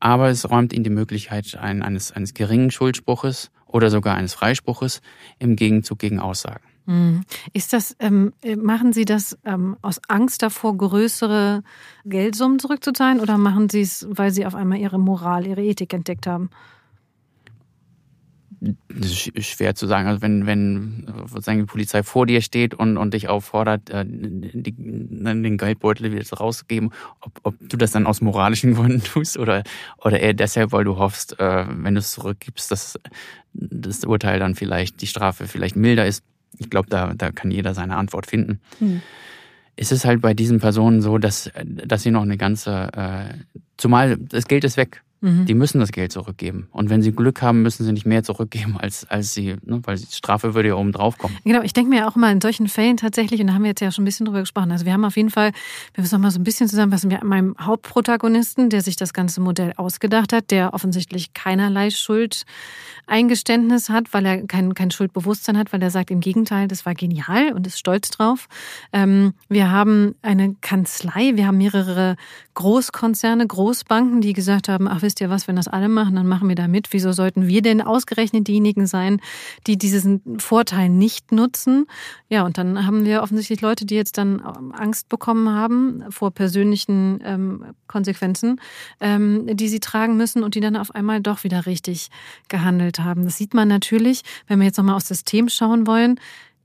[0.00, 5.00] Aber es räumt ihnen die Möglichkeit ein, eines, eines geringen Schuldspruches oder sogar eines Freispruches
[5.38, 6.64] im Gegenzug gegen Aussagen.
[6.86, 7.22] Hm.
[7.54, 11.62] Ist das, ähm, machen Sie das ähm, aus Angst davor, größere
[12.04, 16.26] Geldsummen zurückzuzahlen oder machen Sie es, weil Sie auf einmal Ihre Moral, Ihre Ethik entdeckt
[16.26, 16.50] haben?
[18.88, 20.08] Das ist schwer zu sagen.
[20.08, 24.72] Also wenn, wenn sozusagen die Polizei vor dir steht und, und dich auffordert, äh, die,
[24.72, 29.62] den Geldbeutel wieder rauszugeben, ob, ob du das dann aus moralischen Gründen tust oder,
[29.98, 32.98] oder eher deshalb, weil du hoffst, äh, wenn du es zurückgibst, dass
[33.52, 36.24] das Urteil dann vielleicht, die Strafe vielleicht milder ist.
[36.58, 38.60] Ich glaube, da, da kann jeder seine Antwort finden.
[38.78, 39.02] Hm.
[39.76, 44.16] Es ist halt bei diesen Personen so, dass, dass sie noch eine ganze, äh, zumal
[44.16, 45.02] das Geld ist weg.
[45.20, 45.46] Mhm.
[45.46, 46.68] Die müssen das Geld zurückgeben.
[46.70, 49.96] Und wenn sie Glück haben, müssen sie nicht mehr zurückgeben, als, als sie, ne, weil
[49.96, 51.36] die Strafe würde ja oben drauf kommen.
[51.44, 53.80] Genau, ich denke mir auch mal in solchen Fällen tatsächlich, und da haben wir jetzt
[53.80, 55.52] ja schon ein bisschen drüber gesprochen, also wir haben auf jeden Fall,
[55.94, 59.14] wir müssen noch mal so ein bisschen zusammenfassen, wir haben meinem Hauptprotagonisten, der sich das
[59.14, 65.72] ganze Modell ausgedacht hat, der offensichtlich keinerlei Schuldeingeständnis hat, weil er kein, kein Schuldbewusstsein hat,
[65.72, 68.46] weil er sagt, im Gegenteil, das war genial und ist stolz drauf.
[68.92, 72.16] Ähm, wir haben eine Kanzlei, wir haben mehrere
[72.54, 76.48] Großkonzerne, Großbanken, die gesagt haben, ach, wisst ihr was, wenn das alle machen, dann machen
[76.48, 76.92] wir da mit.
[76.92, 79.20] Wieso sollten wir denn ausgerechnet diejenigen sein,
[79.66, 81.86] die diesen Vorteil nicht nutzen?
[82.28, 86.30] Ja, und dann haben wir offensichtlich Leute, die jetzt dann ähm, Angst bekommen haben vor
[86.30, 88.60] persönlichen ähm, Konsequenzen,
[89.00, 92.08] ähm, die sie tragen müssen und die dann auf einmal doch wieder richtig
[92.48, 93.24] gehandelt haben.
[93.24, 96.18] Das sieht man natürlich, wenn wir jetzt nochmal aus System schauen wollen.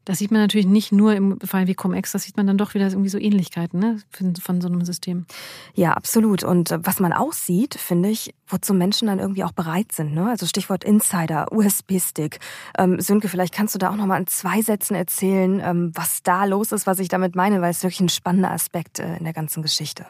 [0.10, 2.74] Das sieht man natürlich nicht nur im Fall wie Cum-Ex, das sieht man dann doch
[2.74, 3.98] wieder irgendwie so Ähnlichkeiten ne,
[4.42, 5.28] von so einem System.
[5.76, 6.44] Ja, absolut.
[6.44, 10.16] Und äh, was man auch sieht, finde ich, wozu Menschen dann irgendwie auch bereit sind.
[10.16, 10.28] Ne?
[10.28, 12.40] Also Stichwort Insider, USB-Stick.
[12.76, 16.46] Ähm, Sönke, vielleicht kannst du da auch nochmal in zwei Sätzen erzählen, ähm, was da
[16.46, 19.34] los ist, was ich damit meine, weil es wirklich ein spannender Aspekt äh, in der
[19.34, 20.08] ganzen Geschichte.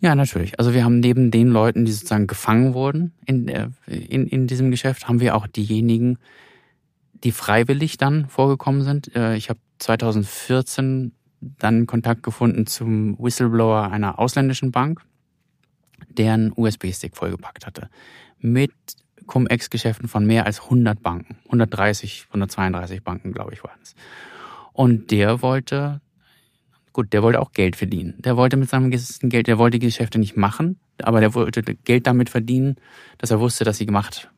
[0.00, 0.58] Ja, natürlich.
[0.58, 3.46] Also wir haben neben den Leuten, die sozusagen gefangen wurden in,
[3.86, 6.18] in, in diesem Geschäft, haben wir auch diejenigen,
[7.24, 9.14] die freiwillig dann vorgekommen sind.
[9.14, 15.02] Äh, ich habe 2014 dann Kontakt gefunden zum Whistleblower einer ausländischen Bank,
[16.08, 17.88] der einen USB-Stick vollgepackt hatte.
[18.40, 18.72] Mit
[19.26, 21.36] Cum-Ex-Geschäften von mehr als 100 Banken.
[21.44, 23.94] 130, 132 Banken, glaube ich, waren es.
[24.72, 26.00] Und der wollte,
[26.92, 28.14] gut, der wollte auch Geld verdienen.
[28.18, 32.06] Der wollte mit seinem Geld, der wollte die Geschäfte nicht machen, aber der wollte Geld
[32.06, 32.76] damit verdienen,
[33.18, 34.30] dass er wusste, dass sie gemacht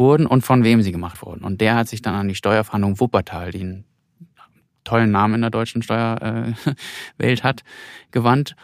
[0.00, 1.44] wurden und von wem sie gemacht wurden.
[1.44, 3.84] Und der hat sich dann an die Steuerfahndung Wuppertal, die einen
[4.82, 7.62] tollen Namen in der deutschen Steuerwelt hat,
[8.10, 8.56] gewandt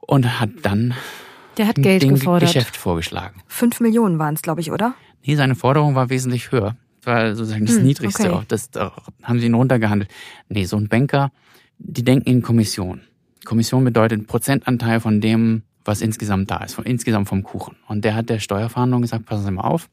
[0.00, 0.94] und hat dann
[1.56, 2.52] der hat Geld gefordert.
[2.52, 3.42] Geschäft vorgeschlagen.
[3.46, 4.94] Fünf Millionen waren es, glaube ich, oder?
[5.24, 6.76] Nee, seine Forderung war wesentlich höher.
[7.00, 8.32] Das war sozusagen das hm, Niedrigste.
[8.32, 8.44] Okay.
[8.48, 10.10] Das, da haben sie ihn runtergehandelt.
[10.48, 11.30] Nee, so ein Banker,
[11.78, 13.02] die denken in Kommission.
[13.44, 17.76] Kommission bedeutet Prozentanteil von dem, was insgesamt da ist, von, insgesamt vom Kuchen.
[17.86, 19.88] Und der hat der Steuerfahndung gesagt, passen Sie mal auf,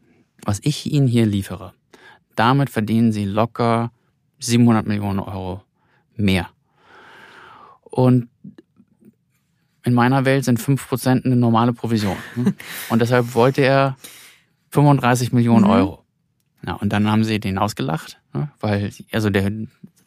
[0.45, 1.73] was ich Ihnen hier liefere,
[2.35, 3.91] damit verdienen Sie locker
[4.39, 5.63] 700 Millionen Euro
[6.15, 6.49] mehr.
[7.83, 8.29] Und
[9.83, 12.17] in meiner Welt sind 5% eine normale Provision.
[12.89, 13.97] Und deshalb wollte er
[14.71, 15.71] 35 Millionen mhm.
[15.71, 16.03] Euro.
[16.65, 19.51] Ja, und dann haben sie den ausgelacht, ne, weil, also der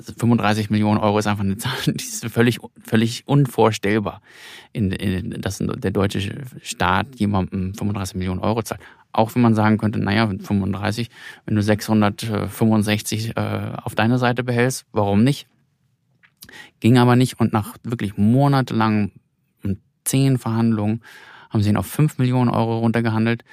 [0.00, 4.22] 35 Millionen Euro ist einfach eine Zahl, die ist völlig, völlig unvorstellbar,
[4.72, 8.80] in, in, dass der deutsche Staat jemandem 35 Millionen Euro zahlt.
[9.16, 11.10] Auch wenn man sagen könnte, naja, 35,
[11.46, 15.46] wenn du 665 äh, auf deiner Seite behältst, warum nicht?
[16.80, 19.12] Ging aber nicht und nach wirklich monatelangen
[20.06, 21.02] zehn Verhandlungen
[21.50, 23.44] haben sie ihn auf 5 Millionen Euro runtergehandelt.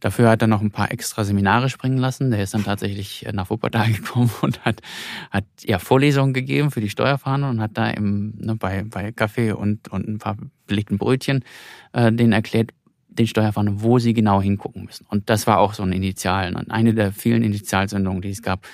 [0.00, 2.30] Dafür hat er noch ein paar extra Seminare springen lassen.
[2.30, 4.82] Der ist dann tatsächlich nach Wuppertal gekommen und hat,
[5.30, 9.52] hat ja Vorlesungen gegeben für die Steuerfahndung und hat da im, ne, bei, bei Kaffee
[9.52, 11.44] und, und ein paar belegten Brötchen
[11.92, 12.72] äh, denen erklärt,
[13.18, 15.06] den Steuerfahndern, wo sie genau hingucken müssen.
[15.08, 18.66] Und das war auch so ein Initial, eine der vielen Initialsendungen, die es gab.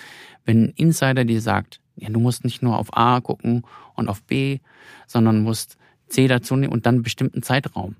[0.44, 3.62] Wenn ein Insider dir sagt, ja, du musst nicht nur auf A gucken
[3.94, 4.58] und auf B,
[5.06, 5.76] sondern musst
[6.08, 7.96] C dazu nehmen und dann einen bestimmten Zeitraum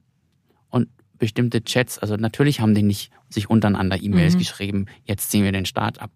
[1.20, 4.38] bestimmte Chats, also natürlich haben die nicht sich untereinander E-Mails mhm.
[4.38, 6.11] geschrieben, jetzt ziehen wir den Start ab.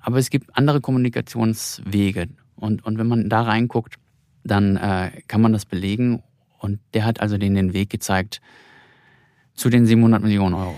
[0.00, 2.28] Aber es gibt andere Kommunikationswege.
[2.56, 3.94] Und, und wenn man da reinguckt,
[4.42, 6.22] dann äh, kann man das belegen.
[6.58, 8.40] Und der hat also denen den Weg gezeigt
[9.54, 10.74] zu den 700 Millionen Euro.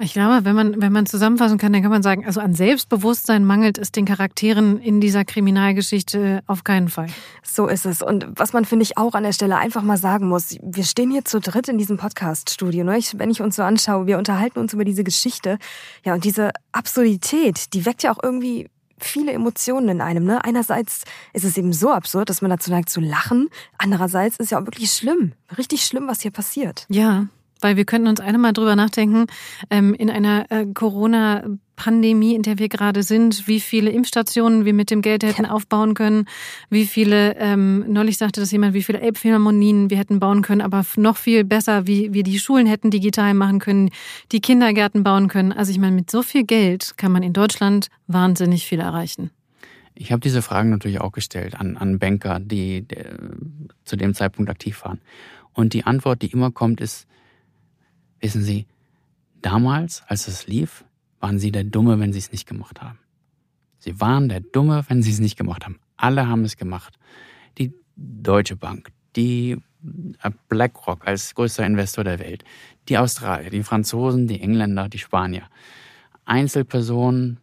[0.00, 3.44] Ich glaube, wenn man, wenn man zusammenfassen kann, dann kann man sagen, also an Selbstbewusstsein
[3.44, 7.06] mangelt es den Charakteren in dieser Kriminalgeschichte auf keinen Fall.
[7.44, 8.02] So ist es.
[8.02, 11.12] Und was man, finde ich, auch an der Stelle einfach mal sagen muss, wir stehen
[11.12, 12.82] hier zu dritt in diesem Podcast-Studio.
[12.82, 12.98] Ne?
[13.14, 15.58] wenn ich uns so anschaue, wir unterhalten uns über diese Geschichte.
[16.04, 20.24] Ja, und diese Absurdität, die weckt ja auch irgendwie viele Emotionen in einem.
[20.24, 20.44] Ne?
[20.44, 23.48] Einerseits ist es eben so absurd, dass man dazu neigt zu lachen.
[23.78, 25.34] Andererseits ist es ja auch wirklich schlimm.
[25.56, 26.86] Richtig schlimm, was hier passiert.
[26.88, 27.28] Ja,
[27.64, 29.26] weil wir könnten uns eine mal drüber nachdenken,
[29.70, 31.44] ähm, in einer äh, Corona-
[31.76, 35.94] Pandemie, in der wir gerade sind, wie viele Impfstationen wir mit dem Geld hätten aufbauen
[35.94, 36.26] können,
[36.70, 40.84] wie viele, ähm, neulich sagte das jemand, wie viele Elbphilharmonien wir hätten bauen können, aber
[40.96, 43.90] noch viel besser, wie wir die Schulen hätten digital machen können,
[44.30, 45.52] die Kindergärten bauen können.
[45.52, 49.30] Also ich meine, mit so viel Geld kann man in Deutschland wahnsinnig viel erreichen.
[49.96, 52.96] Ich habe diese Fragen natürlich auch gestellt an, an Banker, die, die
[53.84, 55.00] zu dem Zeitpunkt aktiv waren.
[55.52, 57.06] Und die Antwort, die immer kommt, ist,
[58.24, 58.66] wissen Sie,
[59.42, 60.84] damals, als es lief,
[61.20, 62.98] waren Sie der Dumme, wenn Sie es nicht gemacht haben.
[63.78, 65.78] Sie waren der Dumme, wenn Sie es nicht gemacht haben.
[65.96, 66.98] Alle haben es gemacht.
[67.58, 69.58] Die Deutsche Bank, die
[70.22, 72.44] äh, BlackRock als größter Investor der Welt,
[72.88, 75.42] die Australier, die Franzosen, die Engländer, die Spanier,
[76.24, 77.38] Einzelpersonen.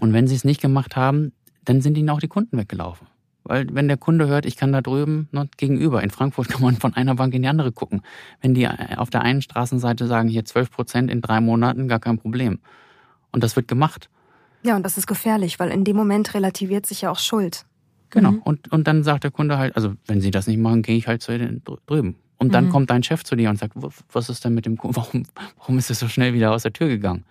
[0.00, 1.32] Und wenn sie es nicht gemacht haben,
[1.66, 3.06] dann sind ihnen auch die Kunden weggelaufen.
[3.44, 6.76] Weil wenn der Kunde hört, ich kann da drüben ne, gegenüber, in Frankfurt kann man
[6.76, 8.02] von einer Bank in die andere gucken.
[8.40, 12.00] Wenn die äh, auf der einen Straßenseite sagen, hier 12 Prozent in drei Monaten, gar
[12.00, 12.60] kein Problem.
[13.32, 14.10] Und das wird gemacht.
[14.62, 17.64] Ja, und das ist gefährlich, weil in dem Moment relativiert sich ja auch Schuld.
[18.10, 18.32] Genau.
[18.32, 18.42] Mhm.
[18.42, 21.08] Und, und dann sagt der Kunde halt, also wenn Sie das nicht machen, gehe ich
[21.08, 22.16] halt zu den drüben.
[22.36, 22.70] Und dann mhm.
[22.70, 24.96] kommt dein Chef zu dir und sagt, was ist denn mit dem Kunden?
[25.02, 25.22] Warum,
[25.58, 27.24] warum ist es so schnell wieder aus der Tür gegangen?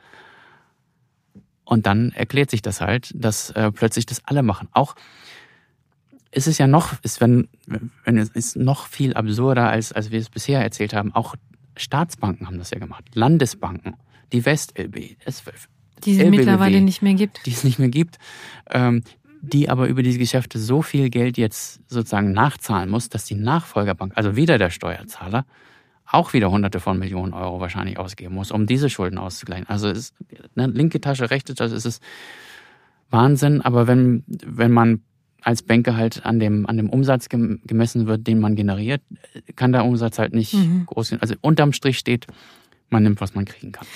[1.65, 4.67] Und dann erklärt sich das halt, dass äh, plötzlich das alle machen.
[4.73, 4.95] Auch
[6.31, 7.49] ist es ja noch, ist, wenn,
[8.05, 11.13] wenn es ist noch viel absurder, als, als wir es bisher erzählt haben.
[11.13, 11.35] Auch
[11.75, 13.03] Staatsbanken haben das ja gemacht.
[13.13, 13.95] Landesbanken,
[14.31, 15.17] die WestLB,
[16.03, 17.45] die es mittlerweile nicht mehr gibt.
[17.45, 18.17] Die es nicht mehr gibt.
[18.69, 19.03] Ähm,
[19.41, 24.13] die aber über diese Geschäfte so viel Geld jetzt sozusagen nachzahlen muss, dass die Nachfolgerbank,
[24.15, 25.45] also wieder der Steuerzahler,
[26.05, 29.67] auch wieder hunderte von Millionen Euro wahrscheinlich ausgeben muss, um diese Schulden auszugleichen.
[29.67, 30.13] Also ist
[30.55, 32.01] eine linke Tasche, rechte Tasche, ist es
[33.09, 33.61] Wahnsinn.
[33.61, 35.01] Aber wenn, wenn man
[35.41, 39.01] als Banker halt an dem, an dem Umsatz gemessen wird, den man generiert,
[39.55, 40.85] kann der Umsatz halt nicht mhm.
[40.85, 41.21] groß sein.
[41.21, 42.27] Also unterm Strich steht,
[42.89, 43.87] man nimmt, was man kriegen kann.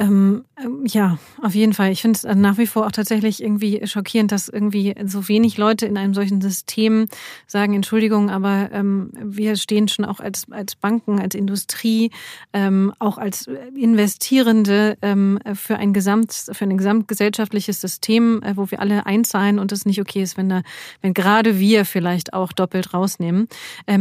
[0.00, 1.92] Ähm, ähm, ja, auf jeden Fall.
[1.92, 5.84] Ich finde es nach wie vor auch tatsächlich irgendwie schockierend, dass irgendwie so wenig Leute
[5.84, 7.06] in einem solchen System
[7.46, 12.10] sagen, Entschuldigung, aber ähm, wir stehen schon auch als, als Banken, als Industrie,
[12.54, 18.80] ähm, auch als Investierende ähm, für ein Gesamt, für ein gesamtgesellschaftliches System, äh, wo wir
[18.80, 20.62] alle einzahlen und es nicht okay ist, wenn da,
[21.02, 23.48] wenn gerade wir vielleicht auch doppelt rausnehmen.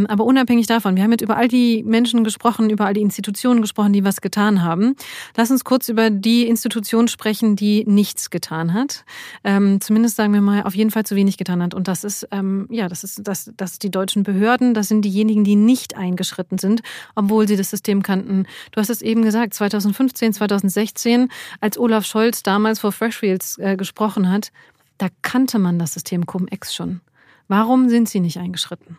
[0.08, 3.62] Aber unabhängig davon, wir haben jetzt über all die Menschen gesprochen, über all die Institutionen
[3.62, 4.96] gesprochen, die was getan haben.
[5.36, 9.04] Lass uns kurz über die Institution sprechen, die nichts getan hat.
[9.44, 11.74] Ähm, zumindest sagen wir mal, auf jeden Fall zu wenig getan hat.
[11.74, 15.44] Und das ist, ähm, ja, das ist, das, das die deutschen Behörden, das sind diejenigen,
[15.44, 16.82] die nicht eingeschritten sind,
[17.16, 18.46] obwohl sie das System kannten.
[18.72, 21.30] Du hast es eben gesagt, 2015, 2016,
[21.62, 24.52] als Olaf Scholz damals vor Freshfields äh, gesprochen hat,
[24.98, 27.02] da kannte man das System Cum-Ex schon.
[27.48, 28.98] Warum sind sie nicht eingeschritten?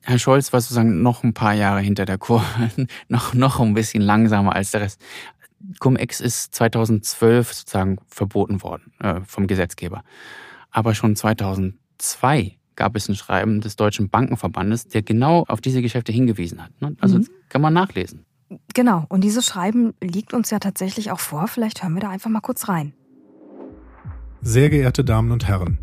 [0.00, 2.44] Herr Scholz war sozusagen noch ein paar Jahre hinter der Kurve,
[3.08, 5.00] noch, noch ein bisschen langsamer als der Rest.
[5.78, 10.02] Cum-Ex ist 2012 sozusagen verboten worden äh, vom Gesetzgeber.
[10.70, 16.12] Aber schon 2002 gab es ein Schreiben des Deutschen Bankenverbandes, der genau auf diese Geschäfte
[16.12, 16.72] hingewiesen hat.
[16.80, 16.96] Ne?
[17.00, 17.28] Also mhm.
[17.48, 18.24] kann man nachlesen.
[18.74, 21.48] Genau, und dieses Schreiben liegt uns ja tatsächlich auch vor.
[21.48, 22.92] Vielleicht hören wir da einfach mal kurz rein.
[24.40, 25.78] Sehr geehrte Damen und Herren,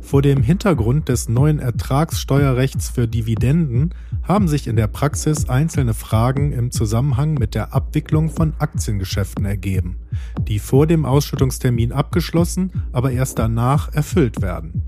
[0.00, 6.52] vor dem Hintergrund des neuen Ertragssteuerrechts für Dividenden haben sich in der Praxis einzelne Fragen
[6.52, 9.96] im Zusammenhang mit der Abwicklung von Aktiengeschäften ergeben,
[10.46, 14.82] die vor dem Ausschüttungstermin abgeschlossen, aber erst danach erfüllt werden.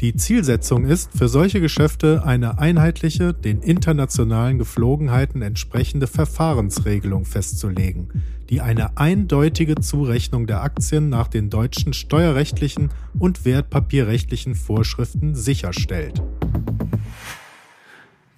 [0.00, 8.08] Die Zielsetzung ist, für solche Geschäfte eine einheitliche, den internationalen Geflogenheiten entsprechende Verfahrensregelung festzulegen,
[8.50, 16.20] die eine eindeutige Zurechnung der Aktien nach den deutschen steuerrechtlichen und wertpapierrechtlichen Vorschriften sicherstellt.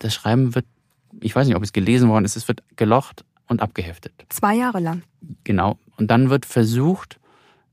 [0.00, 0.66] Das Schreiben wird,
[1.20, 4.12] ich weiß nicht, ob es gelesen worden ist, es wird gelocht und abgeheftet.
[4.28, 5.02] Zwei Jahre lang.
[5.44, 5.78] Genau.
[5.96, 7.18] Und dann wird versucht,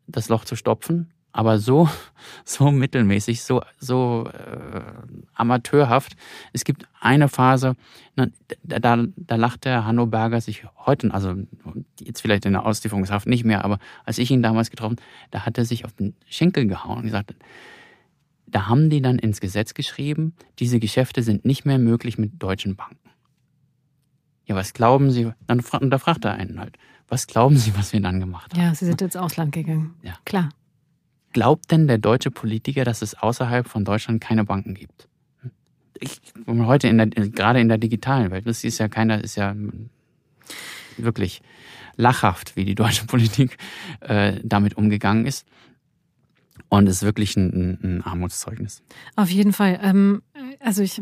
[0.08, 1.90] das Loch zu stopfen aber so,
[2.46, 4.82] so mittelmäßig, so, so äh,
[5.34, 6.14] amateurhaft.
[6.54, 7.76] Es gibt eine Phase,
[8.16, 8.28] da,
[8.64, 11.36] da, da lacht der Hanno Berger sich heute, also
[12.00, 14.98] jetzt vielleicht in der Auslieferungshaft nicht mehr, aber als ich ihn damals getroffen,
[15.32, 17.34] da hat er sich auf den Schenkel gehauen und gesagt,
[18.48, 22.76] da haben die dann ins Gesetz geschrieben, diese Geschäfte sind nicht mehr möglich mit deutschen
[22.76, 22.98] Banken.
[24.46, 25.32] Ja, was glauben Sie?
[25.48, 28.62] Dann, und da fragt er einen halt, was glauben Sie, was wir dann gemacht haben?
[28.62, 29.96] Ja, Sie sind ins Ausland gegangen.
[30.02, 30.16] Ja.
[30.26, 30.50] Klar.
[31.34, 35.08] Glaubt denn der deutsche Politiker, dass es außerhalb von Deutschland keine Banken gibt?
[36.00, 39.56] Ich, heute in der, gerade in der digitalen Welt, das ist ja keiner, ist ja
[40.98, 41.42] wirklich
[41.96, 43.58] lachhaft, wie die deutsche Politik
[44.02, 45.48] äh, damit umgegangen ist.
[46.74, 48.82] Und ist wirklich ein, ein Armutszeugnis.
[49.18, 49.78] Auf jeden Fall.
[49.84, 50.22] Ähm,
[50.62, 51.02] also ich,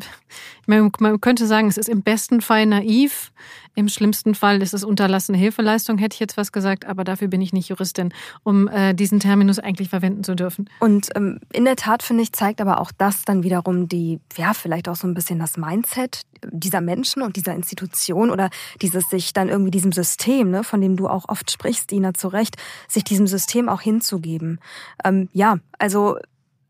[0.65, 0.91] man,
[1.21, 3.31] könnte sagen, es ist im besten Fall naiv,
[3.75, 7.39] im schlimmsten Fall ist es unterlassene Hilfeleistung, hätte ich jetzt was gesagt, aber dafür bin
[7.39, 8.11] ich nicht Juristin,
[8.41, 10.67] um äh, diesen Terminus eigentlich verwenden zu dürfen.
[10.79, 14.55] Und ähm, in der Tat, finde ich, zeigt aber auch das dann wiederum die, ja,
[14.55, 18.49] vielleicht auch so ein bisschen das Mindset dieser Menschen und dieser Institution oder
[18.81, 22.27] dieses sich dann irgendwie diesem System, ne, von dem du auch oft sprichst, Dina, zu
[22.27, 22.55] Recht,
[22.87, 24.59] sich diesem System auch hinzugeben.
[25.03, 26.17] Ähm, ja, also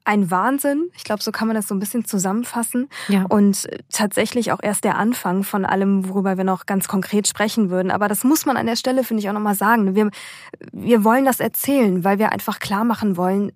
[0.09, 0.89] ein Wahnsinn.
[0.95, 2.89] Ich glaube, so kann man das so ein bisschen zusammenfassen.
[3.09, 3.25] Ja.
[3.29, 7.91] Und tatsächlich auch erst der Anfang von allem, worüber wir noch ganz konkret sprechen würden.
[7.91, 9.93] Aber das muss man an der Stelle, finde ich, auch nochmal sagen.
[9.93, 10.09] Wir,
[10.71, 13.51] wir wollen das erzählen, weil wir einfach klar machen wollen,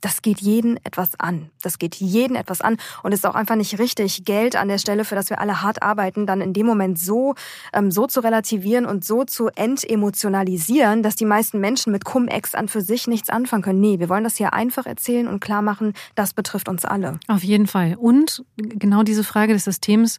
[0.00, 1.50] das geht jeden etwas an.
[1.62, 5.04] Das geht jeden etwas an und ist auch einfach nicht richtig, Geld an der Stelle,
[5.04, 7.34] für das wir alle hart arbeiten, dann in dem Moment so,
[7.72, 12.68] ähm, so zu relativieren und so zu entemotionalisieren, dass die meisten Menschen mit Cum-Ex an
[12.68, 13.80] für sich nichts anfangen können.
[13.80, 17.18] Nee, wir wollen das hier einfach erzählen und klar machen, das betrifft uns alle.
[17.28, 17.96] Auf jeden Fall.
[17.98, 20.18] Und genau diese Frage des Systems,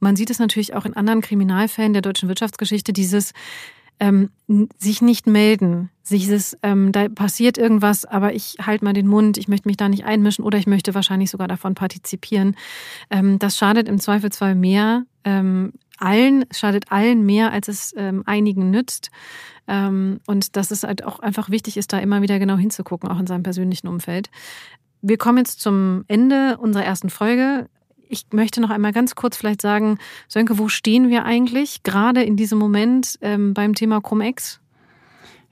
[0.00, 3.32] man sieht es natürlich auch in anderen Kriminalfällen der deutschen Wirtschaftsgeschichte, dieses
[4.00, 4.30] ähm,
[4.78, 9.38] sich nicht melden, sich dieses, ähm, da passiert irgendwas, aber ich halte mal den Mund,
[9.38, 12.56] ich möchte mich da nicht einmischen oder ich möchte wahrscheinlich sogar davon partizipieren.
[13.10, 18.70] Ähm, das schadet im Zweifelsfall mehr ähm, allen, schadet allen mehr, als es ähm, einigen
[18.70, 19.10] nützt.
[19.66, 23.18] Ähm, und dass es halt auch einfach wichtig ist, da immer wieder genau hinzugucken, auch
[23.18, 24.30] in seinem persönlichen Umfeld.
[25.02, 27.68] Wir kommen jetzt zum Ende unserer ersten Folge
[28.08, 29.98] ich möchte noch einmal ganz kurz vielleicht sagen,
[30.28, 34.60] Sönke, wo stehen wir eigentlich gerade in diesem Moment ähm, beim Thema Cum-Ex?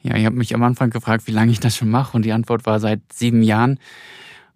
[0.02, 2.32] Ja, ich habe mich am Anfang gefragt, wie lange ich das schon mache und die
[2.32, 3.78] Antwort war seit sieben Jahren.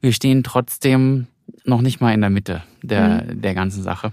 [0.01, 1.27] Wir stehen trotzdem
[1.65, 3.41] noch nicht mal in der Mitte der, mhm.
[3.41, 4.13] der ganzen Sache.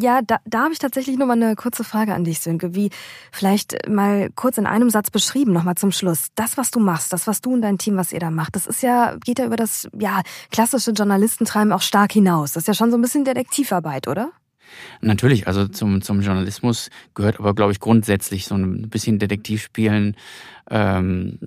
[0.00, 2.74] Ja, da, da habe ich tatsächlich noch mal eine kurze Frage an dich, Sönke.
[2.74, 2.90] Wie
[3.30, 6.26] vielleicht mal kurz in einem Satz beschrieben, noch mal zum Schluss.
[6.34, 8.66] Das, was du machst, das, was du und dein Team, was ihr da macht, das
[8.66, 10.20] ist ja, geht ja über das ja,
[10.50, 12.52] klassische Journalistentreiben auch stark hinaus.
[12.52, 14.32] Das ist ja schon so ein bisschen Detektivarbeit, oder?
[15.00, 20.16] Natürlich, also zum, zum Journalismus gehört aber, glaube ich, grundsätzlich so ein bisschen Detektivspielen,
[20.70, 21.38] ähm,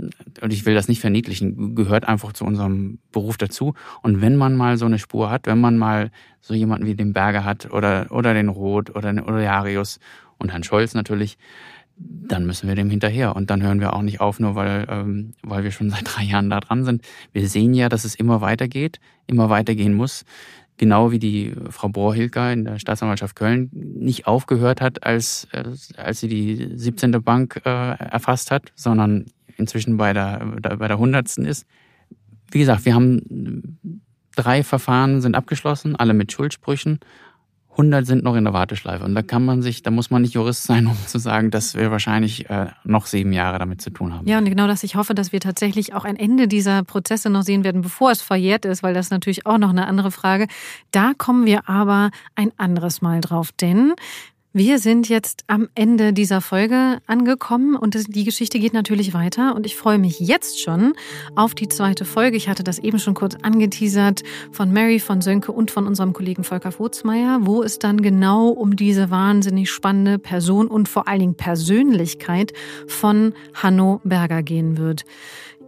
[0.41, 3.73] und ich will das nicht verniedlichen, gehört einfach zu unserem Beruf dazu.
[4.01, 6.11] Und wenn man mal so eine Spur hat, wenn man mal
[6.41, 9.99] so jemanden wie den Berger hat oder, oder den Roth oder, oder Jarius
[10.38, 11.38] und Herrn Scholz natürlich,
[11.97, 13.36] dann müssen wir dem hinterher.
[13.36, 16.23] Und dann hören wir auch nicht auf, nur weil, ähm, weil wir schon seit drei
[16.23, 17.01] Jahren da dran sind.
[17.32, 20.26] Wir sehen ja, dass es immer weitergeht, immer weitergehen muss
[20.78, 25.47] genau wie die Frau Bohrhilger in der Staatsanwaltschaft Köln nicht aufgehört hat, als,
[25.97, 27.11] als sie die 17.
[27.23, 29.26] Bank äh, erfasst hat, sondern
[29.57, 31.38] inzwischen bei der, bei der 100.
[31.38, 31.65] ist.
[32.51, 33.80] Wie gesagt, wir haben
[34.36, 36.99] drei Verfahren sind abgeschlossen, alle mit Schuldsprüchen.
[37.76, 39.03] 100 sind noch in der Warteschleife.
[39.03, 41.76] Und da kann man sich, da muss man nicht Jurist sein, um zu sagen, dass
[41.76, 44.28] wir wahrscheinlich äh, noch sieben Jahre damit zu tun haben.
[44.28, 44.84] Ja, und genau das.
[44.84, 48.21] Ich hoffe, dass wir tatsächlich auch ein Ende dieser Prozesse noch sehen werden, bevor es
[48.21, 50.47] verjährt ist, weil das natürlich auch noch eine andere Frage.
[50.91, 53.93] Da kommen wir aber ein anderes Mal drauf, denn
[54.56, 59.66] wir sind jetzt am Ende dieser Folge angekommen und die Geschichte geht natürlich weiter und
[59.66, 60.93] ich freue mich jetzt schon
[61.36, 62.38] auf die zweite Folge.
[62.38, 66.45] Ich hatte das eben schon kurz angeteasert von Mary, von Sönke und von unserem Kollegen
[66.45, 71.36] Volker Votsmeier, wo es dann genau um diese wahnsinnig spannende Person und vor allen Dingen
[71.36, 72.53] Persönlichkeit
[72.88, 75.03] von Hanno Berger gehen wird.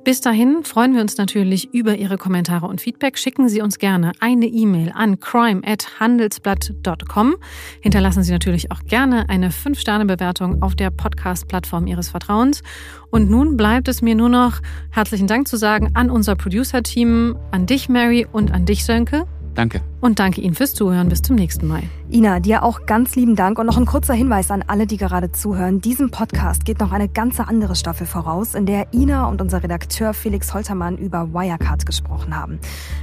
[0.08, 3.18] Bis dahin freuen wir uns natürlich über Ihre Kommentare und Feedback.
[3.18, 7.36] Schicken Sie uns gerne eine E-Mail an crime@handelsblatt.com.
[7.82, 12.64] Hinterlassen Sie natürlich auch gerne eine 5-Sterne-Bewertung auf der Podcast-Plattform Ihres Vertrauens.
[13.12, 17.66] Und nun bleibt es mir nur noch herzlichen Dank zu sagen an unser Producer-Team, an
[17.66, 19.26] dich Mary und an dich Sönke.
[19.56, 19.82] Danke.
[20.00, 21.10] Und danke Ihnen fürs Zuhören.
[21.10, 21.84] Bis zum nächsten Mal.
[22.10, 25.32] Ina, dir auch ganz lieben Dank und noch ein kurzer Hinweis an alle, die gerade
[25.32, 25.82] zuhören.
[25.82, 30.14] Diesem Podcast geht noch eine ganze andere Staffel voraus, in der Ina und unser Redakteur
[30.14, 32.60] Felix Holtermann über Wirecard gesprochen haben.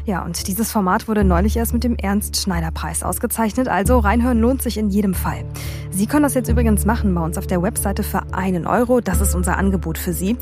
[0.07, 4.79] Ja, und dieses Format wurde neulich erst mit dem Ernst-Schneider-Preis ausgezeichnet, also reinhören lohnt sich
[4.79, 5.45] in jedem Fall.
[5.91, 9.01] Sie können das jetzt übrigens machen bei uns auf der Webseite für einen Euro.
[9.01, 10.37] Das ist unser Angebot für Sie.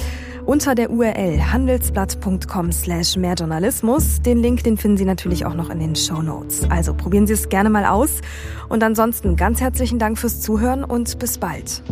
[0.46, 4.22] Unter der URL handelsblatt.com slash mehrjournalismus.
[4.22, 6.68] Den Link, den finden Sie natürlich auch noch in den Show Notes.
[6.70, 8.20] Also probieren Sie es gerne mal aus.
[8.68, 11.82] Und ansonsten ganz herzlichen Dank fürs Zuhören und bis bald.